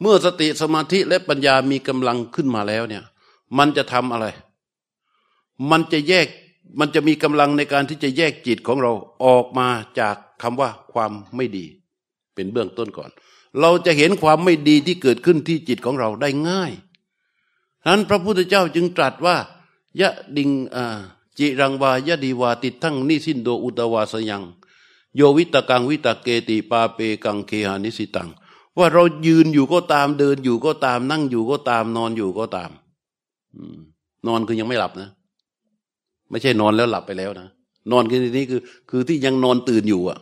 [0.00, 3.04] เมื่อสติสมาธิและปัญญามีกำลังขึ้นมาแล้วเนี่ย
[3.58, 4.26] มันจะทำอะไร
[5.70, 6.26] มันจะแยก
[6.78, 8.92] มันจะมีกำลังในการที่จะแยกจิตของเรา
[9.24, 9.68] ออกมา
[10.00, 11.66] จากคำว่าความไม่ดี
[12.34, 13.10] เป็นเบื้องต้นก่อน
[13.60, 16.72] เราจะเห็นความไม่ดีที่เกิดขึ้นที่จิตของเราได้ง่าย
[17.86, 19.36] นั้นพระพุทธเจ้าจึงตรัสว่า
[20.00, 20.50] ยะดิง
[21.38, 24.42] จิรังวายะดีวาติทั้งนิสินโดอุตวาสยัง
[25.16, 28.28] โยวิตกังวิตเกติปาเปกังเคหานิสิตัง
[28.78, 32.70] ว่าเรายืนอยู่ก็ตามเดินอยู่ก็ตาม นั่งอยู่ก็ตาม นอนอยู่ก็ตาม
[34.26, 35.10] นอนคือยังไม่หลับนะ
[36.30, 37.48] ไม่ใช่นอนแล้วหลับไปแล้วนะ
[37.92, 38.60] นอนคือนี้คือ
[38.90, 40.18] คือที่ยังนอนตื่นอยู่อะ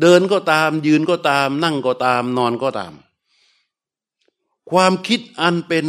[0.00, 2.92] เดินก็ตาม ยืนก็ตาม นั่งก็ตาม นอนก็ตาม
[4.70, 5.86] ความคิดอันเป็น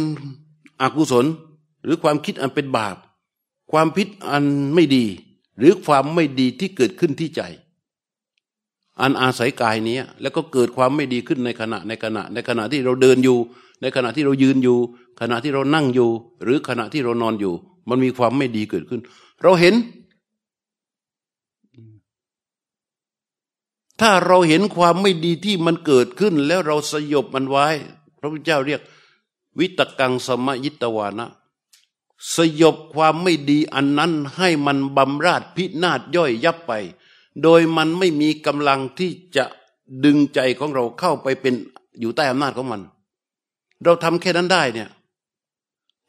[0.80, 1.26] อกุศล
[1.84, 2.96] หรือความคิดอันเป็นบาป
[3.72, 5.04] ความพิษอันไม่ดี
[5.58, 7.42] หรือความไม่ดีที่เกิดขึ้นที่ใจ
[9.00, 13.38] อันอาศัยกายนี้แล้วก็เกิดความไม่ดีขึ้นในขณะในขณะ ในขณะที่เราเดินอยู่
[13.80, 14.78] ในขณะที่เรายืนอยู่
[15.20, 16.10] ขณะที่เรานั่งอยู่
[16.42, 17.54] หรือขณะที่เรานอนอยู่
[17.88, 19.00] มันมีความไม่ดีเกิดขึ้น
[19.42, 19.74] เราเห็น
[24.00, 27.66] ถ้าเราเห็นความไม่ดีที่มันเกิดขึ้น แล้วเราสยบมันไว้
[28.18, 28.80] พระพุทธเจ้าเรียก
[29.58, 31.26] วิตกังสมยิตวานะ
[32.34, 36.72] สยบความไม่ดีอันนั้นให้มันบำราดพินาศย่อยยับไป
[37.42, 39.44] โดยมันไม่มีกำลังที่จะ
[40.04, 41.54] ดึงใจของเราเข้าไปเป็น
[42.00, 42.80] อยู่ใต้อำนาจของมัน
[43.84, 44.88] เราทำแค่นั้นได้เนี่ย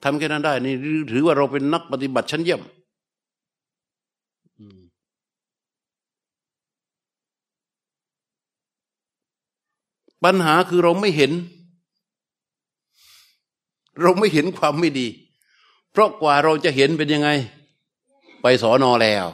[0.03, 0.75] ทำแค่นั้นได้นี่
[1.11, 2.61] ถือว่าเราเป็นนักปฏิบัติชั้นเยี่ยม
[10.23, 11.31] ปัญหาคือเราไม่เห็น
[14.01, 15.07] เราไม่เห็นความไม่ดี
[15.91, 17.29] เพราะกว่าเราจะเห็นเป็นยังไง
[18.41, 19.25] ไปสอนอแล้ว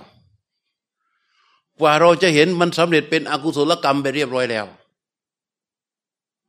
[1.82, 4.66] กว่าเราจะเห็นมันสำเร็จเป็นอกุศลกรรมไปเรียบร้อยแล้ว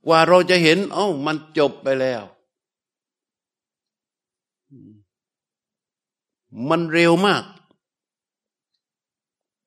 [0.07, 2.23] กว่าเราจะเห็น เอ้ามันจบไปแล้ว
[6.69, 7.45] มันเร็วมาก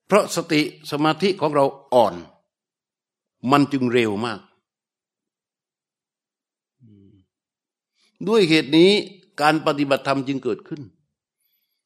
[0.08, 0.62] เพราะสติ
[0.92, 2.16] สมาธิของเราอ่อน
[3.52, 4.40] มันจึงเร็วมาก
[8.28, 8.92] ด้วยเหตุนี้
[9.42, 10.82] การปฏิบัติธรรมจึงเกิดขึ้น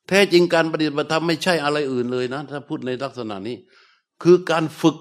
[0.09, 3.57] แท้จริงการปฏิบัติธรรมไม่ใช่อะไรอื่นเลยนะ ถ้าพูดในลักษณะนี้
[4.23, 4.97] คือการฝึก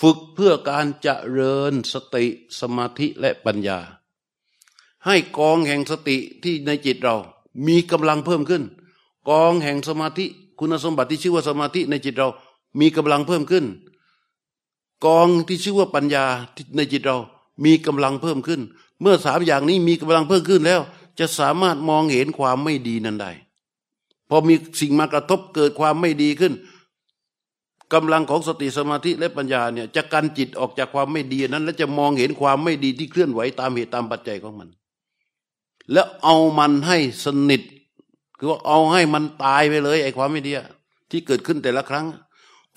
[0.00, 1.08] ฝึกเพื่อการเจ
[1.38, 2.24] ริญสติ
[2.60, 3.78] สมาธิและปัญญา
[5.06, 7.16] ให้กองแห่งสติที่ในจิตเรา
[7.66, 8.62] มีกำลังเพิ่มขึ้น
[9.28, 10.26] กองแห่งสมาธิ
[10.58, 12.28] คุณสมบัติที่ชื่อว่าสมาธิในจิตเรา
[12.80, 13.64] มีกำลังเพิ่มขึ้น
[15.06, 16.24] กองที่ชื่อว่าปัญญา
[16.76, 17.16] ในจิตเรา
[17.64, 18.60] มีกำลังเพิ่มขึ้น
[19.00, 20.80] เมื่อสามอย่างนี้มีกำลังเพิ่มขึ้นแล้ว
[21.18, 23.32] จะสามารถมองเห็นความไม่ดีนั้นได้
[24.28, 26.54] พอมีสิ่งมากระทบเกิดความไม่ดีขึ้น
[27.94, 34.68] กำลังของสติสมาธิและปัญญาเนี่ยจะกันจิตออกจากความไม่ดีนั้น และจะมองเห็นความไม่ดีที่เคลื่อนไหวตามเหตุตามปัจจัยของมัน
[35.92, 37.62] แล้วเอามันให้สนิท
[38.38, 40.52] คือว่าเอาให้มันตายไปเลยไอ้ความไม่ดี
[41.10, 42.06] ที่เกิดขึ้นแต่ละครั้ง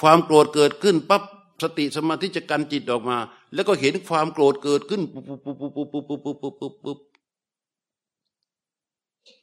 [0.01, 1.23] ความโกรธเกิดขึ้นปั๊บ
[1.63, 3.17] สติสมาธิจะกันจิตออกมา
[3.53, 6.97] แล้วก็เห็นความโกรธเกิดขึ้นปุ๊บปุ๊บปุ๊บปุ๊บปุ๊บปุ๊บปุ๊บปุ๊บปุ๊บปุ๊บ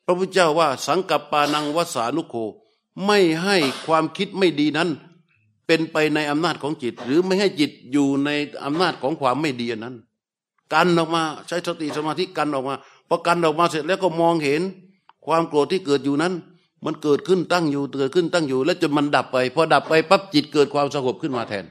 [0.05, 2.35] พระพุทธเจ้าว่าสังกัปปานังวสานุโค
[3.07, 3.57] ไม่ให้
[3.87, 4.89] ความคิดไม่ดีนั้น
[5.67, 8.31] เป็นไปในอำนาจของจิต หรือไม่ให้จิตอยู่ใน
[8.65, 9.95] อำนาจของความไม่ดีนั้น
[10.73, 12.75] กันออกมาใช้สติสมาธิกันออกมา
[13.09, 14.63] พอกันออกมาเสร็จแล้วก็มองเห็น
[15.27, 16.33] ความโกรธที่เกิดอยู่นั้น
[16.85, 21.65] มันเกิดขึ้นตั้งอยู่เกิดขึ้นตั้งอยู่ แล้วจนมันดับไปพอดับไปปั๊บจิตเกิดความสงบขึ้นมาแทน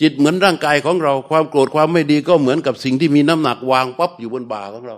[0.00, 4.96] จิตเหมือนร่างกายของเรา ความโกรธความไม่ดีก็เหมือนกับสิ่งที่มีน้ำหนักวางปั๊บอยู่บนบ่าของเรา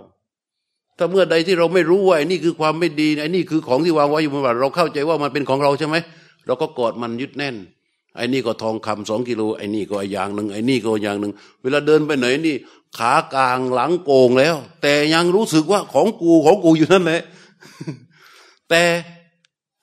[0.97, 5.95] ถ้าเมื่อใดที่เราไม่รู้ว่าไอ้นี่คือความไม่ดีไอ้นี่คือของที่วางไว้อยู่บนบ่าเราเข้าใจว่ามันเป็นของเราใช่ไหม
[6.45, 7.55] เราก็กอดมันยึดแน่น
[8.15, 11.31] ไอ้นี่ก็ทองคำสองกิโลไอ้นี่ก็อย่างหนึ่งไอ้นี่ก็อย่างหนึ่ง
[11.61, 12.55] เวลาเดินไปไหนนี่
[12.97, 17.21] ขากลางหลังโกงแล้ว แต่ยังรู้สึกว่าของกูของกูอยู่นั่นแหละ
[18.69, 18.81] แต่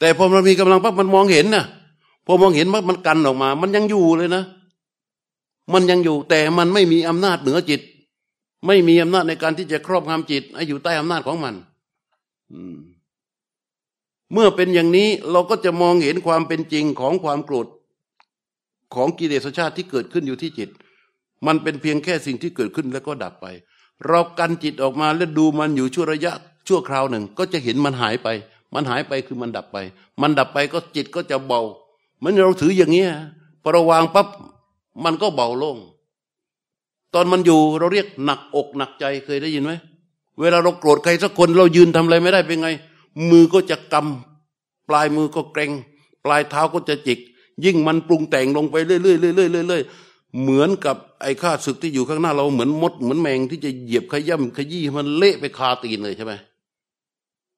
[0.01, 1.65] แต่พอมันมีกำลังปั๊บมันมองเห็นนะ
[2.27, 4.43] พอมองเห็นปั๊บมันกันออกมา มันยังอยู่เลยนะ
[5.73, 7.81] มันยังอยู่แต่มันไม่มีอำนาจเหนือจิต
[8.67, 11.55] ไม่มีอำนาจในการที่จะครอบงำจิตให้อยู่ใต้อำนาจของมัน
[14.33, 17.67] เมื่อเป็นอย่างนี้เราก็จะมองเห็นความเป็นจริงของความโกรธ
[18.95, 20.71] ของกิเลสชาติที่เกิดขึ้นอยู่ที่จิต
[21.47, 23.47] มันเป็นเพียงแค่สิ่งที่เกิดขึ้นแล้วก็ดับไป
[24.07, 26.33] เรากันจิตออกมาแล้วดูมันอยู่ชั่วระยะ
[26.69, 28.29] ชั่วคราวหนึ่ง ก็จะเห็นมันหายไป
[28.75, 29.77] มันหายไปคือมันดับไป
[30.21, 31.61] มันดับไปก็จิตก็จะเบา
[32.19, 33.11] เหมือนเราถืออย่างเงี้ย
[33.63, 34.29] พอเราวางปั๊บ
[35.05, 35.77] มันก็เบาลง
[37.15, 39.73] ตอนมันอยู่เราเรียกหนักอกหนักใจเคยได้ยินไหม
[40.41, 42.69] เวลาเราโกรธใครสักคนเรายืนทำอะไรไม่ได้เป็นไง
[43.31, 45.71] มือก็จะกำปลายมือก็เกรง
[46.25, 47.19] ปลายเท้าก็จะจิก
[47.65, 49.13] ยิ่งมันปรุงแต่งลงไปเรื่อยๆเรื่
[49.45, 56.33] อยๆเรื่อยๆเหมือนกับไอ้ข้าศึกที่อยู่ข้างหน้าเราเหมือนมดเหมือนแมงที่จะเหยียบขย่ำขยี้มันเละไปคาตีนเลยใช่ไหม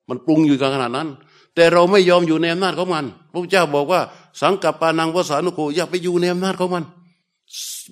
[0.08, 1.08] มันปรุงอยู่กันขนาดนั้น
[1.54, 4.00] แต่เราไม่ยอมอยู่ในอำนาจของมันพระเจ้าบอกว่า
[4.40, 6.84] สังกัปปานังวสานุโคอย่าไปอยู่ในอำนาจของมัน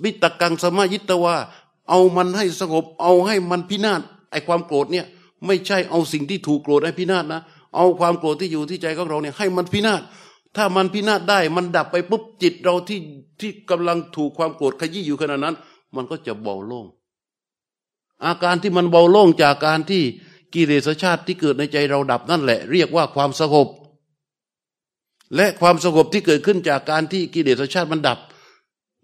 [0.02, 1.36] วิตกังสมายิตวา
[1.88, 4.00] เอามันให้สงบ เอาให้มันพินาศ
[4.30, 5.06] ไอความโกรธเนี่ย
[5.46, 7.40] ไม่ใช่เอาสิ่งที่ถูกโกรธให้พินาศนะ
[7.76, 10.02] เอาความโกรธที่อยู่ที่ใจของเราเนี่ยให้มันพินาศ
[10.56, 13.00] ถ้ามันพินาศได้มันดับไปปุ๊บจิตเราที่
[13.40, 15.56] ที่กำลังถูกความโกรธขยี้อยู่ขณะนั้น
[15.94, 16.86] มันก็จะเบาโล่ง
[18.24, 20.02] อาการที่มันเบาโล่งจากการที่
[20.54, 23.68] กิเลสชาติที่เกิดในใจเราดับนั่นแหละ เรียกว่าความสงบ
[25.36, 28.18] และความสงบที่เกิดขึ้นจากการที่กิเลสชาติมันดับ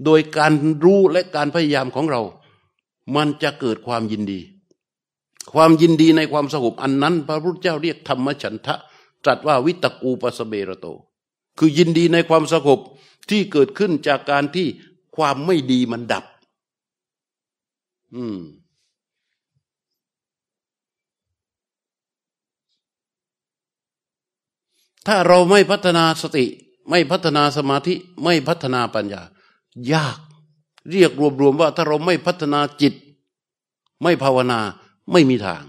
[0.04, 0.52] โดยการ
[0.84, 2.22] รู้และการพยายามของเรา
[3.16, 4.40] มันจะเกิดความยินดี
[5.54, 8.74] ความยินดีในความสงบอันนั้น พระพุทธเจ้าเรียกธรรมฉันทะ
[9.24, 10.86] ตรัสว่าวิตกูปสเบระโต
[11.58, 12.80] คือยินดีในความสงบ
[13.30, 14.66] ที่เกิดขึ้นจากการที่
[15.16, 16.24] ความไม่ดีมันดับ
[18.14, 18.38] อืม
[25.06, 26.46] ถ้าเราไม่พัฒนาสติ
[26.90, 27.94] ไม่พัฒนาสมาธิ
[28.24, 29.22] ไม่พัฒนาปัญญา
[29.94, 30.18] ยาก
[30.90, 32.94] เรียกรวมๆว่าถ้าเราไม่พัฒนาจิต
[34.02, 34.60] ไม่ภาวนา
[35.12, 35.64] ไม่มีทาง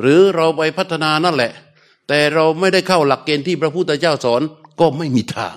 [0.00, 1.52] หรือเราไปพัฒนานั่นแหละ
[2.08, 4.42] แต่เราไม่ได้เข้าหลักเกณฑ์ที่พระพุทธเจ้าสอน
[4.80, 5.56] ก็ไม่มีทาง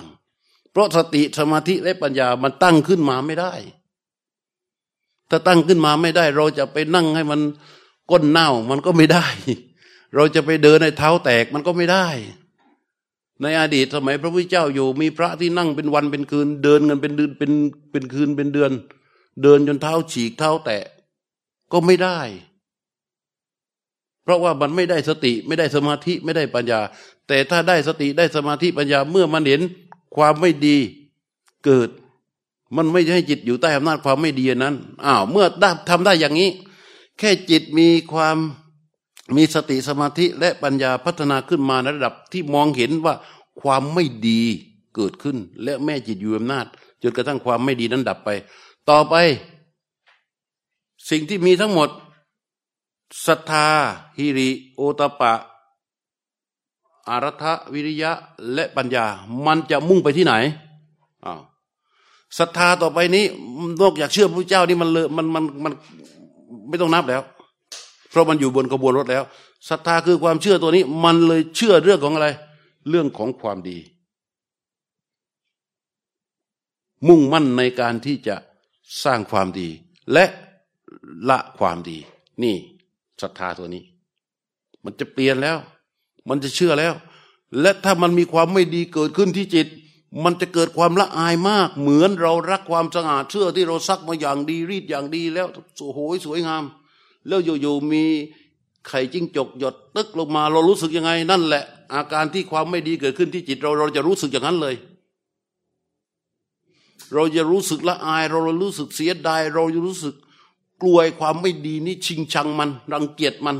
[0.70, 3.52] เพราะสติสมาธิและปัญญามันตั้งขึ้นมาไม่ได้
[5.30, 7.40] ถ้าตั้งขึ้นมาไม่ได้ เราจะไปนั่งให้มัน
[8.10, 9.26] ก้นเน่ามันก็ไม่ได้
[10.14, 12.06] เราจะไปเดินในเท้าแตกมันก็ไม่ได้
[13.42, 17.52] ในอดีตสมัยพระพุทธเจ้าอยู่ มีพระที่นั่งเป็นวันเป็นคืน เดินกันเป็นเดือนเป็น
[17.90, 18.72] เป็นคืนเป็นเดือน
[19.42, 20.84] เดินจนเท้าฉีกเท้าแตะ
[21.72, 22.20] ก็ไม่ได้
[24.22, 26.80] เพราะว่ามันไม่ได้สติไม่ได้สมาธิไม่ได้ปัญญา
[27.28, 29.62] แต่ถ้าได้สติได้สมาธิปัญญาเมื่อมันเห็น
[30.16, 30.76] ความไม่ดี
[31.64, 31.88] เกิด
[32.76, 34.74] มันไม่ให้จิตอยู่ใต้อำนาจความไม่ดีนั้น
[35.04, 36.50] อ้าวเมื่อได้ทำได้อย่างนี้
[37.18, 38.36] แค่จิตมีความ
[39.36, 43.14] มีสติสมาธิและปัญญาพัฒนาขึ้นมาในระดับที่มองเห็นว่า
[43.60, 44.42] ความไม่ดี
[44.94, 46.66] เกิดขึ้น และแม่จิตอยู่อำนาจ
[47.02, 48.30] จนกระทั่งความไม่ดีนั้นดับไป
[48.90, 49.14] ต่อไป
[51.10, 51.88] สิ่งที่มีทั้งหมด
[53.26, 53.66] ศรัทธา
[54.18, 55.32] ฮิริ โอตปะ
[57.08, 58.12] อารัฐวิริยะ
[58.54, 59.04] และปัญญา
[59.46, 60.34] มันจะมุ่งไปที่ไหน
[61.24, 61.40] อ้าว
[62.38, 63.24] ศรัทธาต่อไปนี้
[63.80, 65.72] นอกจากเชื่อพระเจ้านี่มันเลยมันมันมัน
[66.68, 67.22] ไม่ต้องนับแล้ว
[68.14, 69.24] เพราะมันอยู่บนกระบวนรถแล้ว
[69.68, 72.28] ศรัทธาคือความเชื่อตัวนี้ มันเลยเชื่อเรื่องของอะไร
[72.88, 73.78] เรื่องของความดี
[77.08, 78.36] มุ่งมั่นในการที่จะ
[79.04, 79.68] สร้างความดี
[80.12, 80.24] และ
[81.28, 81.98] ละความดี
[82.42, 82.56] นี่
[83.22, 83.82] ศรัทธาตัวนี้
[84.84, 85.58] มันจะเปลี่ยนแล้ว
[86.28, 86.94] มันจะเชื่อแล้ว
[87.60, 89.68] และถ้ามันมีความไม่ดีเกิดขึ้นที่จิต
[90.24, 95.46] มันจะเกิดความละอายมาก เหมือนเรารักความสะอาดเชื่อที่เราซักมาอย่างดีรีดอย่างดีแล้ว
[95.78, 96.64] โอ้โหสวยงาม
[97.26, 98.04] แล้วอยู่ๆมี
[98.86, 101.64] ไข่จิ้งจกหยดตึกลงมา เรารู้สึกยังไง นั่นแหละ
[101.94, 104.74] อาการที่ความไม่ดีเกิดขึ้นที่จิตเราเราจะรู้สึกอย่างนั้นเลย
[107.14, 110.14] เราจะรู้สึกละอาย เรารู้สึกเสียดาย เราจะรู้สึก
[110.82, 113.56] กลัวความไม่ดีนี่ชิงชังมัน รังเกียจมัน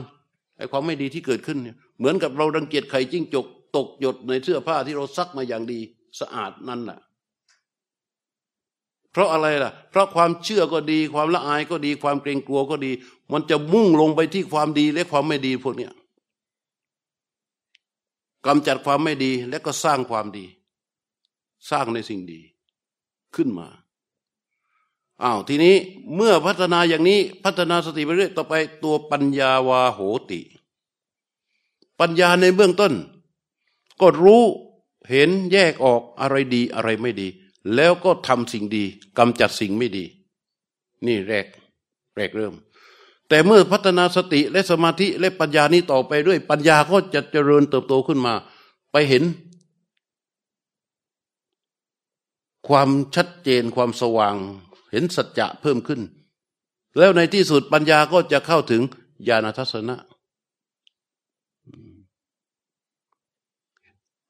[0.57, 3.47] ไอ้ความไม่ดีที่เกิดขึ้นเนี่ยเหมือนกับเรารังเกียจไข่จิ้งจก
[3.77, 5.81] ตกหยดในเสื้อผ้าที่เราซักมาอย่างดี
[6.21, 6.99] สะอาดนั่นแหละ
[9.15, 12.93] เพราะอะไรล่ะ เพราะความเชื่อก็ดี ความละอายก็ดี ความเกรงกลัวก็ดี
[13.33, 15.93] มันจะมุ่งลงไปที่ความดีและความไม่ดีพวกเนี้ย
[18.47, 20.47] กำจัดความไม่ดีและก็สร้างความดี
[21.71, 22.41] สร้างในสิ่งดี
[23.35, 23.69] ขึ้นมา
[25.23, 25.77] อ้าวทีนี้
[26.15, 30.01] เมื่อพัฒนาอย่างนี้พัฒนาสติไปเรื่อยต่อไปตัวปัญญาวาโห
[30.31, 30.41] ติ
[32.01, 32.93] ปัญญาในเบื้องต้น
[34.01, 34.43] ก็รู้
[35.11, 37.29] เห็นแยกออกอะไรดีอะไรไม่ดี
[37.75, 38.85] แล้วก็ทำสิ่งดี
[39.19, 40.05] กำจัดสิ่งไม่ดี
[41.07, 41.47] นี่แรก
[42.17, 42.55] แรกเริ่ม
[43.29, 48.35] แต่เมื่อพัฒนาสติและสมาธิและปัญญานี้ต่อไปด้วย ปัญญาก็จะเจริญเติบโตขึ้นมา
[48.93, 49.23] ไปเห็น
[52.69, 54.35] ความชัดเจนความสว่าง
[54.93, 56.01] เห็นสัจจะเพิ่มขึ้น
[56.99, 58.83] แล้วในที่สุดปัญญาก็จะเข้าถึง
[59.29, 59.97] ญาณทัศนะ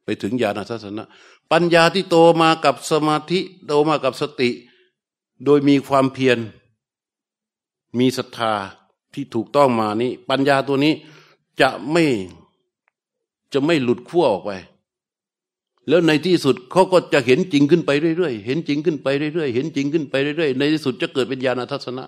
[0.04, 1.04] ไปถึงญาณทัศนะ
[1.52, 4.50] ปัญญาที่โตมากับสมาธิโตมากับสติ
[5.44, 6.38] โดยมีความเพียร
[7.98, 8.52] มีศรัทธา
[9.14, 10.94] ที่ถูกต้องมานี้ ปัญญาตัวนี้
[11.60, 12.04] จะไม่
[13.52, 14.50] จะไม่หลุดขั้วออกไป
[15.88, 22.04] แล้วในที่สุดเขาก็จะเห็นจริงขึ้นไปเรื่อยๆ เห็นจริงขึ้นไปเรื่อยๆ เห็นจริงขึ้นไปเรื่อยๆ ในที่สุดจะเกิดเป็นญาณทัศนะ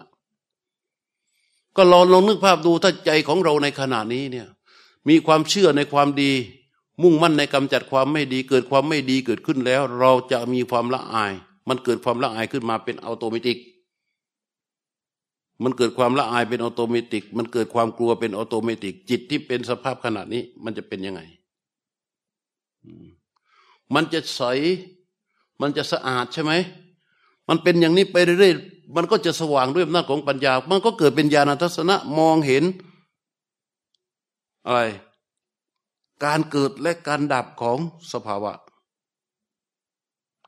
[1.77, 4.47] ก็ลองลองนึกภาพดูถ้าใจของเราในขณะนี้เนี่ย
[5.09, 6.33] มีความเชื่อในความดี
[7.03, 11.33] มุ่งมั่นในกำจัดความไม่ดี เกิดความไม่ดีเกิดขึ้นแล้ว เราจะมีความละอาย
[11.69, 13.55] มันเกิดความละอายขึ้นมาเป็นอัตโนมัติ
[15.63, 21.21] มันเกิดความละอายเป็นอัตโนมัติมันเกิดความกลัวเป็นอัตโนมัติจิตที่เป็นสภาพขนาดนี้ มันจะเป็นยังไง
[23.95, 24.43] มันจะใส
[25.61, 26.53] มันจะสะอาดใช่ไหม
[27.49, 32.65] มันเป็นอย่างนี้ไปเรื่อยๆ มันก็จะสว่างด้วยอำนาจของปัญญา มันก็เกิดเป็นญาณทัศนะมองเห็น
[34.67, 34.81] อะไร
[36.25, 37.79] การเกิดและการดับของ
[38.13, 38.53] สภาวะ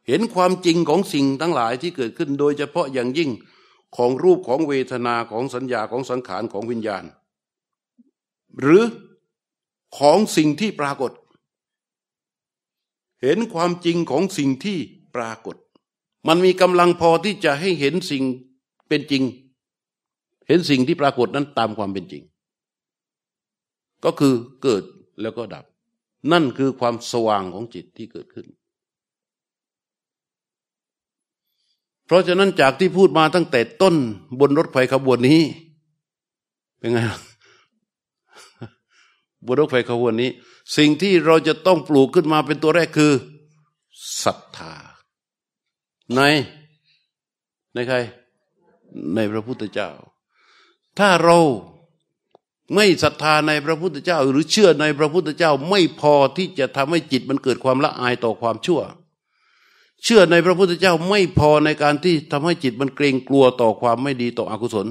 [0.06, 3.30] เห็นความจริงของสิ่งทั้งหลายที่เกิดขึ้นโดยเฉพาะอย่างยิ่ง
[3.96, 7.04] ของรูปของเวทนาของสัญญาของสังขารของวิญญาณ
[8.60, 8.82] หรือ
[9.98, 11.12] ของสิ่งที่ปรากฏ
[13.22, 14.78] เห็นความจริงของสิ่งที่
[15.14, 15.56] ปรากฏ
[16.28, 18.24] มันมีกำลังพอที่จะให้เห็นสิ่ง
[18.88, 19.22] เป็นจริง
[20.46, 22.22] เห็นสิ่งที่ปรากฏนั้นตามความเป็นจริง
[24.04, 24.82] ก็คือเกิด
[25.20, 25.64] แล้วก็ดับ
[26.32, 28.46] นั่นคือความสว่างของจิตที่เกิดขึ้น
[32.06, 33.94] เพราะฉะนั้นจากที่พูดมาตั้งแต่ต้น
[34.40, 35.40] บนรถไฟขบวนนี้
[36.78, 36.98] เป็นไง
[39.46, 40.30] บนรถไฟขบวนนี้
[40.76, 43.12] สิ่งที่เราจะต้องปลูกขึ้นมาเป็นตัวแรกคือ
[44.24, 44.74] ศรัทธา
[46.14, 46.20] ใน
[47.74, 47.96] ในใคร
[49.14, 49.90] ในพระพุทธเจ้า
[50.98, 51.38] ถ้าเรา
[52.74, 58.80] ไม่ศรัทธาในพระพุทธเจ้า หรือเชื่อในพระพุทธเจ้าไม่พอที่จะทำให้จิตมันเกิดความละอายต่อความชั่ว
[60.04, 64.88] เชื่อในพระพุทธเจ้าไม่พอในการที่ทำให้จิตมันเกรงกลัวต่อความไม่ดีต่ออกุศล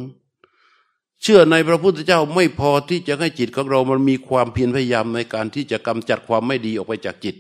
[1.23, 7.35] เชื่อในพระพุทธเจ้าไม่พอที่จะให้จิตของเรามันมีความเพียรพยายามในการที่จะกำจัดความไม่ดีออกไปจากจิต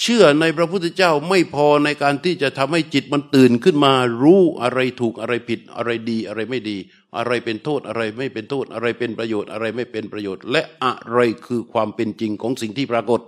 [0.00, 6.76] เชื่อในพระพุทธเจ้าไม่พอในการที่จะทำให้จิตมันตื่นขึ้นมา รู้อะไรถูกอะไรผิดอะไรดีอะไรไม่ดี
[7.16, 13.20] อะไรเป็นโทษอะไรไม่เป็นโทษอะไรเป็นประโยชน์อะไรไม่เป็นประโยชน์ และอะไรคือความเป็นจริงของสิ่งที่ปรากฏ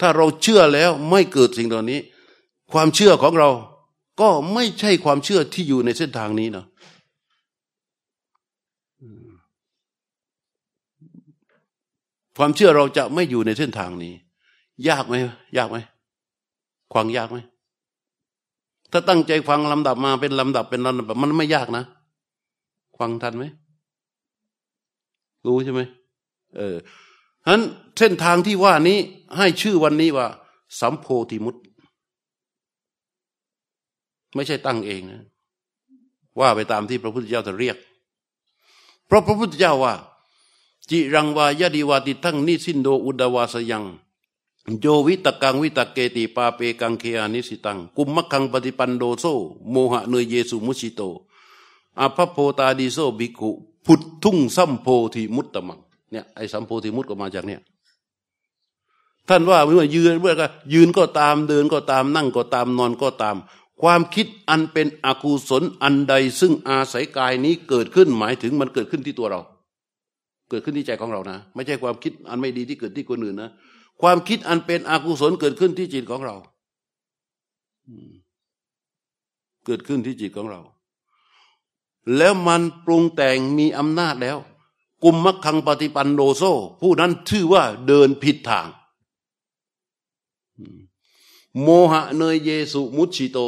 [0.00, 2.00] ถ้าเราเชื่อแล้วไม่เกิดสิ่งเหล่านี้
[2.72, 3.50] ความเชื่อของเรา
[4.20, 6.64] ก็ไม่ใช่ความเชื่อที่อยู่ในเส้นทางนี้นะ
[12.38, 14.14] ความเชื่อเราจะไม่อยู่ในเส้นทางนี้
[14.88, 15.14] ยากไหม
[15.56, 15.76] ยากไหม
[16.92, 17.38] ควางยากไหม
[18.92, 21.84] ถ้าตั้งใจฟังลำดับมาเป็นลำดับเป็นลำดับมันไม่ยากนะ
[22.98, 23.44] ฟังทันไหม
[25.46, 25.80] รู้ใช่ไหม
[26.56, 26.76] เออ
[27.44, 27.62] ฉะนั้น
[27.98, 28.98] เส้นทางที่ว่านี้
[29.36, 30.26] ให้ชื่อวันนี้ว่า
[30.80, 31.56] สัมโพธิมุต
[34.34, 35.22] ไม่ใช่ตั้งเองนะ
[36.40, 37.76] ว่าไปตามที่พระพุทธเจ้าจะเรียก
[39.06, 39.94] เพราะพระพุทธเจ้าว่า
[40.90, 43.84] จิรังวายดีวาติทั้งนิสินโดอุดวาสยัง
[44.80, 49.24] โยวิตกังวิตเกติปาเปกังเคอานิสิตัง กุมมักขังปฏิปันโดโซ
[49.70, 51.00] โมหะเนยเยสุมุชิโต
[52.00, 53.50] อภโพตาดีโซบิกุ
[53.84, 57.60] พุททุ่งสัมโพธิมุตตมังเนี่ยไอ้สัมโพธิมุตก็มาจากเนี่ย
[59.28, 63.36] ท่านว่าเมื่อยืนเมื่อก็ยืนก็ตามเดินก็ตามนั่งก็ตามนอนก็ตาม
[63.82, 69.40] ความคิดอันเป็นอกุศลอันใด ซึ่งอาศัยกายนี้เกิดขึ้นหมายถึงมันเกิดขึ้นที่ตัวเรา
[70.50, 73.50] เกิดขึ้นที่ใจของเรานะ ไม่ใช่ความคิดอันไม่ดีที่เกิดที่คนอื่นนะ
[74.02, 76.36] ความคิดอันเป็นอกุศลเกิดขึ้นที่จิตของเรา
[79.64, 80.60] เกิดขึ้นที่จิตของเรา
[82.16, 84.38] แล้วมันปรุงแต่งมีอำนาจแล้ว
[85.02, 86.42] กุมมักคังปฏิปันโดโซ
[86.80, 88.68] ผู้นั้นชื่อว่าเดินผิดทาง
[91.62, 93.38] โมหะเนยเยสุมุชิโต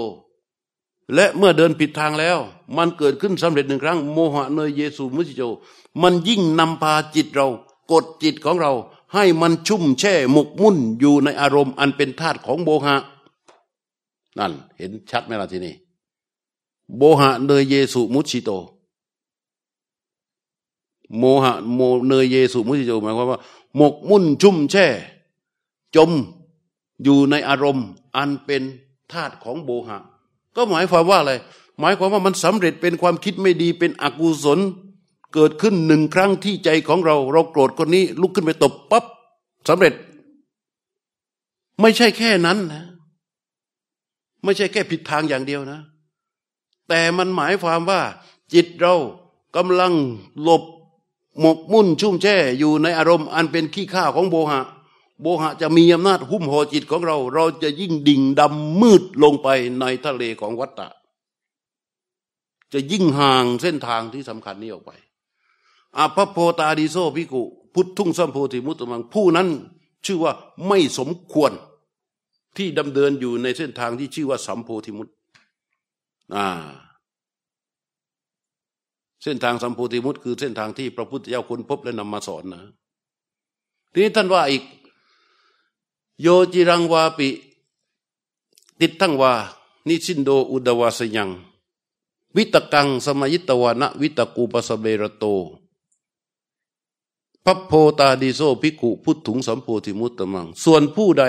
[1.15, 2.39] และเมื่อเดินผิดทางแล้ว
[2.77, 5.43] มันเกิดขึ้นสำเร็จหนึ่งครั้ง โมหะเนยเยสุมุชิโต
[6.03, 7.47] มันยิ่งนำพาจิตเรา
[7.91, 8.73] กดจิตของเรา
[9.15, 12.97] ให้มันชุ่มแช่หมกมุ่นอยู่ในอารมณ์อันเป็นธาตุของโมหะ
[14.39, 15.75] นั่น เห็นชัดไหมล่ะทีนี้
[16.97, 18.51] โมหะเนยเยสุมุชิโต
[21.19, 23.41] โมหะโมเนยเยสุมุชิโตหมายความว่า
[23.77, 24.87] หมกมุ่นชุ่มแช่
[25.97, 26.11] จม
[27.03, 27.87] อยู่ในอารมณ์
[28.17, 28.63] อันเป็น
[29.13, 29.99] ธาตุของโบหะ
[30.57, 31.33] ก็หมายความว่าอะไร
[31.81, 34.59] หมายความว่ามันสำเร็จเป็นความคิดไม่ดีเป็นอกุศล
[35.35, 39.05] เกิดขึ้นหนึ่งครั้งที่ใจของเรา เราโกรธคนนี้ ลุกขึ้นไปตบปั๊บ
[39.69, 39.95] สำเร็จ
[41.81, 42.85] ไม่ใช่แค่นั้นนะ
[44.45, 45.81] ไม่ใช่แค่ผิดทางอย่างเดียวนะ
[46.89, 48.01] แต่มันหมายความว่า
[48.55, 48.95] จิตเรา
[49.57, 49.93] กำลัง
[50.43, 50.63] หลบ
[51.41, 54.61] หมกมุ่นชุ่มแช่อยู่ในอารมณ์อันเป็นขี้ข้าของโบหะ
[55.21, 59.49] โบหะจะมีอำนาจหุ้มห่อจิตของเรา เราจะยิ่งดิ่งดำมืดลงไป
[59.81, 60.89] ในทะเลของวัฏฏะ
[62.73, 64.93] จะยิ่งห่างเส้นทางที่สำคัญนี้ออกไป
[65.99, 67.43] อาภโพตาดิโซพิกุ
[67.75, 69.49] พุทธุงสัมโพธิมุตตมัง ผู้นั้น
[70.05, 70.33] ชื่อว่า
[70.67, 71.53] ไม่สมควร
[72.57, 75.09] ที่ดำเดินอยู่ในเส้นทางที่ชื่อว่าสัมโพธิมุต
[76.37, 76.47] อ่า
[79.23, 82.63] เส้นทางสัมโพธิมุตคือเส้นทางที่พระพุทธเจ้าค้นพบและนำมาสอนนะ
[83.93, 84.65] ทีนี้ท่านว่าอีก
[86.23, 87.29] โยจิรังวาปิ
[88.81, 89.33] ติดทั้งว่า
[89.89, 91.31] นิสินโดอุดวาสยัง
[92.37, 95.25] วิตกังสมัยตวานะ วิตกูปสเบรโต
[97.45, 101.25] พัพโพตาดิโซภิกขุพุทถุงสัมโพธิมุตตมัง ส่วนผู้ใด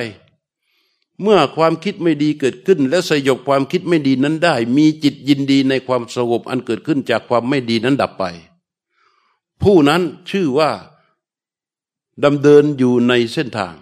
[1.22, 8.24] เมื่อความคิดไม่ดีเกิดขึ้น และสยบความคิดไม่ดีนั้นได้ มีจิตยินดีในความสงบอันเกิดขึ้นจากความไม่ดีนั้นดับไป
[9.63, 10.72] ผู้นั้นชื่อว่า
[12.24, 13.74] ดำเดินอยู่ในเส้นทาง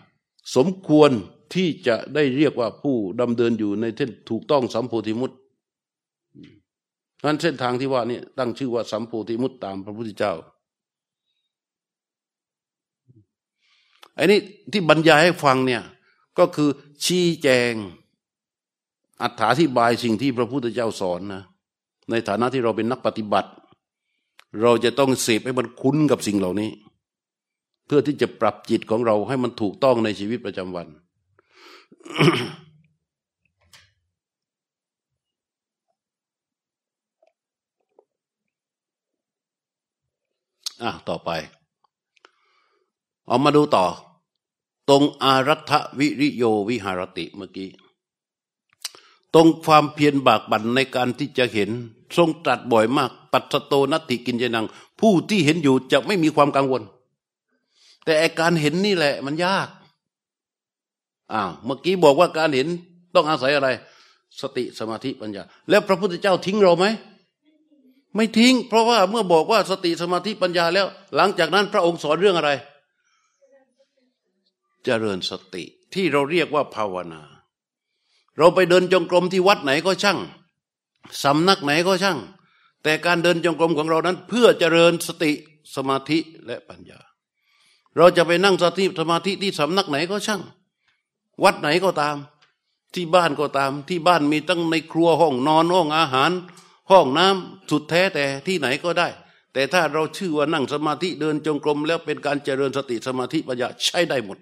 [0.55, 1.11] สมควร
[1.53, 5.31] ที่จะได้เรียกว่าผู้ดำเดินอยู่ในเส้นถูกต้องสัมโพธิมุต
[7.25, 10.33] นั้นเส้นทางที่ว่านี่ตั้งชื่อว่าสัมโพธิมุตตามพระพุทธเจ้า
[14.17, 14.39] อันนี้
[14.71, 15.83] ที่บรรยายให้ฟังเนี่ย
[16.39, 16.69] ก็คือ
[17.05, 17.73] ชี้แจง
[19.21, 21.43] อธิบายสิ่งที่พระพุทธเจ้าสอนนะ
[22.09, 23.49] ในฐานะที่เราเป็นนักปฏิบัติ
[24.61, 26.71] เราจะต้องเสพให้มันคุ้นกับสิ่งเหล่านี้
[27.85, 30.87] เพื่อที่จะปรับจิตของเราให้มันถูกต้องในชีวิตประจำวัน
[40.83, 41.29] อะ ต่อไป
[43.27, 43.85] เอามาดูต่อ
[44.89, 47.69] ตรงอารัฐวิริโยวิหารติเมื่อกี้
[49.33, 51.69] ตรงความเพียรบากบั่นในการที่จะเห็น
[52.15, 54.65] ทรงตรัสบ่อยมาก ปัตโตนัตติกินจนัง
[54.99, 56.81] ผู้ที่เห็นอยู่จะไม่มีความกังวล
[58.05, 59.67] แต่การเห็นนี่แหละ มันยาก
[61.33, 62.67] อ้าวเมื่อกี้บอกว่าการเห็น
[63.15, 63.69] ต้องอาศัยอะไร
[64.41, 66.85] สติสมาธิปัญญา แล้วพระพุทธเจ้าทิ้งเราไหม
[68.15, 72.51] ไม่ทิ้ง เพราะว่าเมื่อบอกว่าสติสมาธิปัญญาแล้ว หลังจากนั้นพระองค์สอนเรื่องอะไร
[74.85, 75.63] เจริญสติ
[75.93, 77.21] ที่เราเรียกว่าภาวนา
[78.37, 80.19] เราไปเดินจงกรมที่วัดไหนก็ช่าง
[81.23, 82.19] สำนักไหนก็ช่าง
[82.83, 85.31] แต่การเดินจงกรมของเรานั้น เพื่อเจริญสติ
[85.75, 86.99] สมาธิและปัญญา
[87.97, 90.41] เราจะไปนั่งสติสมาธิที่สำนักไหนก็ช่าง
[91.43, 92.15] วัดไหนก็ตาม
[92.93, 96.31] ที่บ้านก็ตาม ที่บ้านมีตั้งในครัวห้องนอนห้องอาหาร
[96.91, 99.07] ห้องน้ำสุดแท้แต่ที่ไหนก็ได้
[99.53, 104.37] แต่ถ้าเราชื่อว่านั่งสมาธิเดินจงกรมแล้วเป็นการเจริญสติสมาธิปัญญาใช้ได้หมด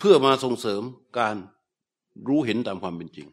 [0.00, 0.82] เพื่อมาส่งเสริม
[1.18, 1.36] การ
[2.28, 3.28] รู้เห็นตามความเป็นจริง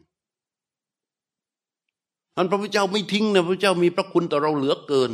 [2.36, 5.10] อันพระพุทธเจ้าไม่ทิ้งนะพระพุทธเจ้ามีพระคุณต่อเราเหลือเกิน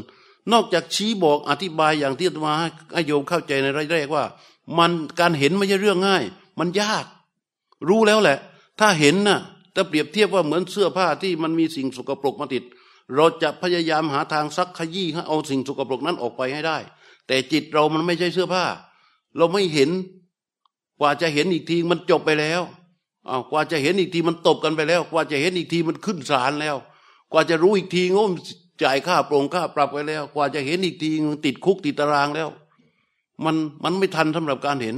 [0.53, 2.55] นอกจากชี้บอกอธิบายอย่างที่มา
[2.95, 4.25] ให้โยมเข้าใจในแรกว่า
[4.79, 6.25] มันการเห็นไม่ใช่เรื่องง่าย
[6.59, 7.05] มันยาก
[7.89, 8.39] รู้แล้วแหละ
[8.81, 9.41] ถ้าเห็นนะ่ะ
[9.75, 12.63] ถ้าเปรียบเทียบว่าเหมือนเสื้อผ้าที่มันมีสิ่งสกปรกมาติด
[13.15, 16.79] เราจะพยายามหาทางซักขยี้ให้เอาสิ่งสกปรกนั้นออกไปให้ได้
[17.27, 18.65] แต่จิตเรามันไม่ใช่เสื้อผ้า
[19.37, 19.91] เราไม่เห็น
[21.01, 22.63] กว่าจะเห็นอีกทีมันจบไปแล้ว
[23.29, 26.77] อ้าวกว่าจะเห็นอีกทีมันตบกันไปแล้ว กว่าจะเห็นอีกทีมันขึ้นศาลแล้ว
[27.33, 28.31] กว่าจะรู้อีกทีงม
[28.83, 32.49] จ่ายค่าโปรงค่าปรับไปแล้ว กว่าจะเห็นอีกทีมันติดคุกติดตารางแล้ว
[33.45, 34.97] มันมันไม่ทันสำหรับการเห็น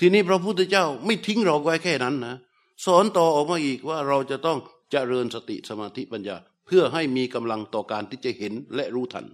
[0.00, 2.36] ทีนี้พระพุทธเจ้าไม่ทิ้งเราไว้แค่นั้นนะ
[2.84, 4.58] สอนต่อออกมาอีกว่าเราจะต้อง
[4.90, 9.26] เจริญสติสมาธิปัญญา เพื่อให้มีกำลังต่อการที่จะเห็นและรู้ทัน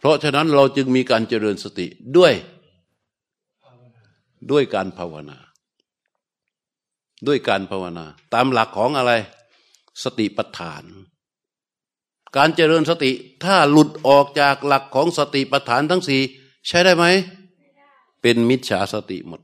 [0.00, 1.86] เพราะฉะนั้นเราจึงมีการเจริญสติ
[2.16, 2.32] ด้วย
[4.50, 5.38] ด้วยการภาวนา
[7.26, 9.12] ด้วยการภาวนา ตามหลักของอะไร
[10.02, 10.84] สติปัฏฐาน
[12.36, 13.10] การเจริญสติ
[13.44, 16.20] ถ้าหลุดออกจากหลักของสติปัฏฐานทั้งสี่
[16.66, 17.04] ใช้ได้ไหม
[18.22, 19.40] เป็นมิจฉาสติหมด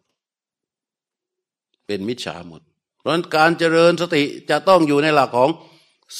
[1.86, 2.62] เป็นมิจฉาหมด
[2.98, 5.50] เพราะการเจริญสติจะต้องอยู่ในหลักของ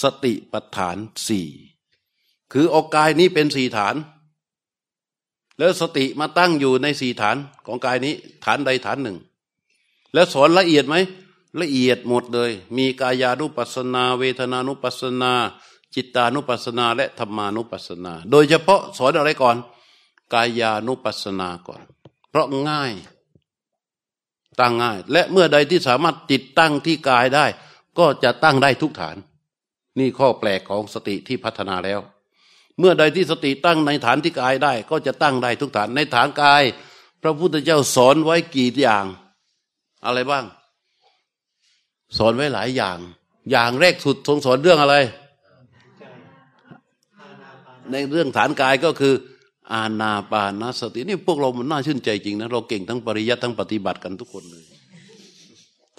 [0.03, 0.97] สติปัฏฐาน
[1.28, 1.49] สี่
[2.53, 3.95] คืออกกายนี้เป็นสี่ฐาน
[5.59, 7.37] แล้วสติมาตั้งอยู่ในสี่ฐาน
[7.67, 9.17] ของกายนี้ ฐานใดฐานหนึ่ง
[10.15, 10.97] แล้วสอนละเอียดไหม
[11.61, 15.33] ละเอียดหมดเลย มีกายานุปัสนา เวทนานุปัสนา
[15.95, 19.57] จิตานุปัสนา และธรรมานุปัสนา โดยเฉพาะสอนอะไรก่อน
[20.35, 21.81] กายานุปัสนาก่อน
[22.31, 22.93] เพราะง่าย
[24.61, 27.47] ตั้งง่าย และเมื่อใดที่สามารถจิตตั้งที่กายได้
[27.99, 29.17] ก็จะตั้งได้ทุกฐาน
[29.99, 32.01] นี่ข้อแปลกของสติที่พัฒนาแล้ว
[32.79, 36.62] เมื่อใดที่สติตั้งในฐานที่กายได้ ก็จะตั้งได้ทุกฐานในฐานกาย
[37.22, 39.05] พระพุทธเจ้าสอนไว้กี่อย่าง
[40.05, 40.45] อะไรบ้าง
[42.18, 42.99] สอนไว้หลายอย่าง
[43.51, 44.97] อย่างแรกสุดทรงสอนเรื่องอะไร
[47.91, 49.14] ในเรื่องฐานกายก็คือ
[49.72, 54.64] อาณาปานสตินี่พวกเรามันน่าชื่นใจจริงนะเราเก่งทั้งปริยัติทั้งปฏิบัติกันทุกคนเลย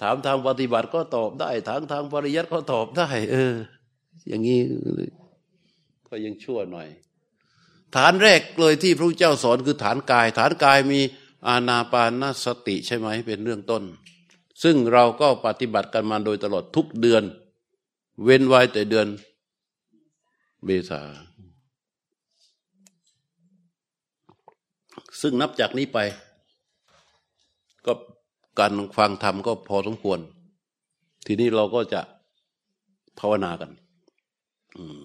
[0.02, 3.54] ถามทางปฏิบัติก็ตอบได้ถามทางปริยัติก็ตอบได้ เออ
[4.28, 4.60] อย่างนี้
[6.08, 6.88] ก็ยังชั่วหน่อย
[7.96, 11.00] ฐานแรกเลยที่พระเจ้าสอนคือฐานกาย ฐานกายมี
[11.48, 13.82] อาณาปานสติใช่ไหมเป็นเรื่องต้น
[14.62, 17.22] ซึ่งเราก็ปฏิบัติกันมาโดยตลอดทุกเดือน
[18.24, 19.06] เว้นไว้แต่เดือน
[20.64, 21.00] เมษา
[25.20, 25.98] ซึ่งนับจากนี้ไป
[27.86, 27.92] ก็
[28.58, 30.18] การฟังธรรมก็พอสมควร
[31.26, 32.00] ทีนี้เราก็จะ
[33.18, 33.70] ภาวนากัน
[34.76, 35.02] อืม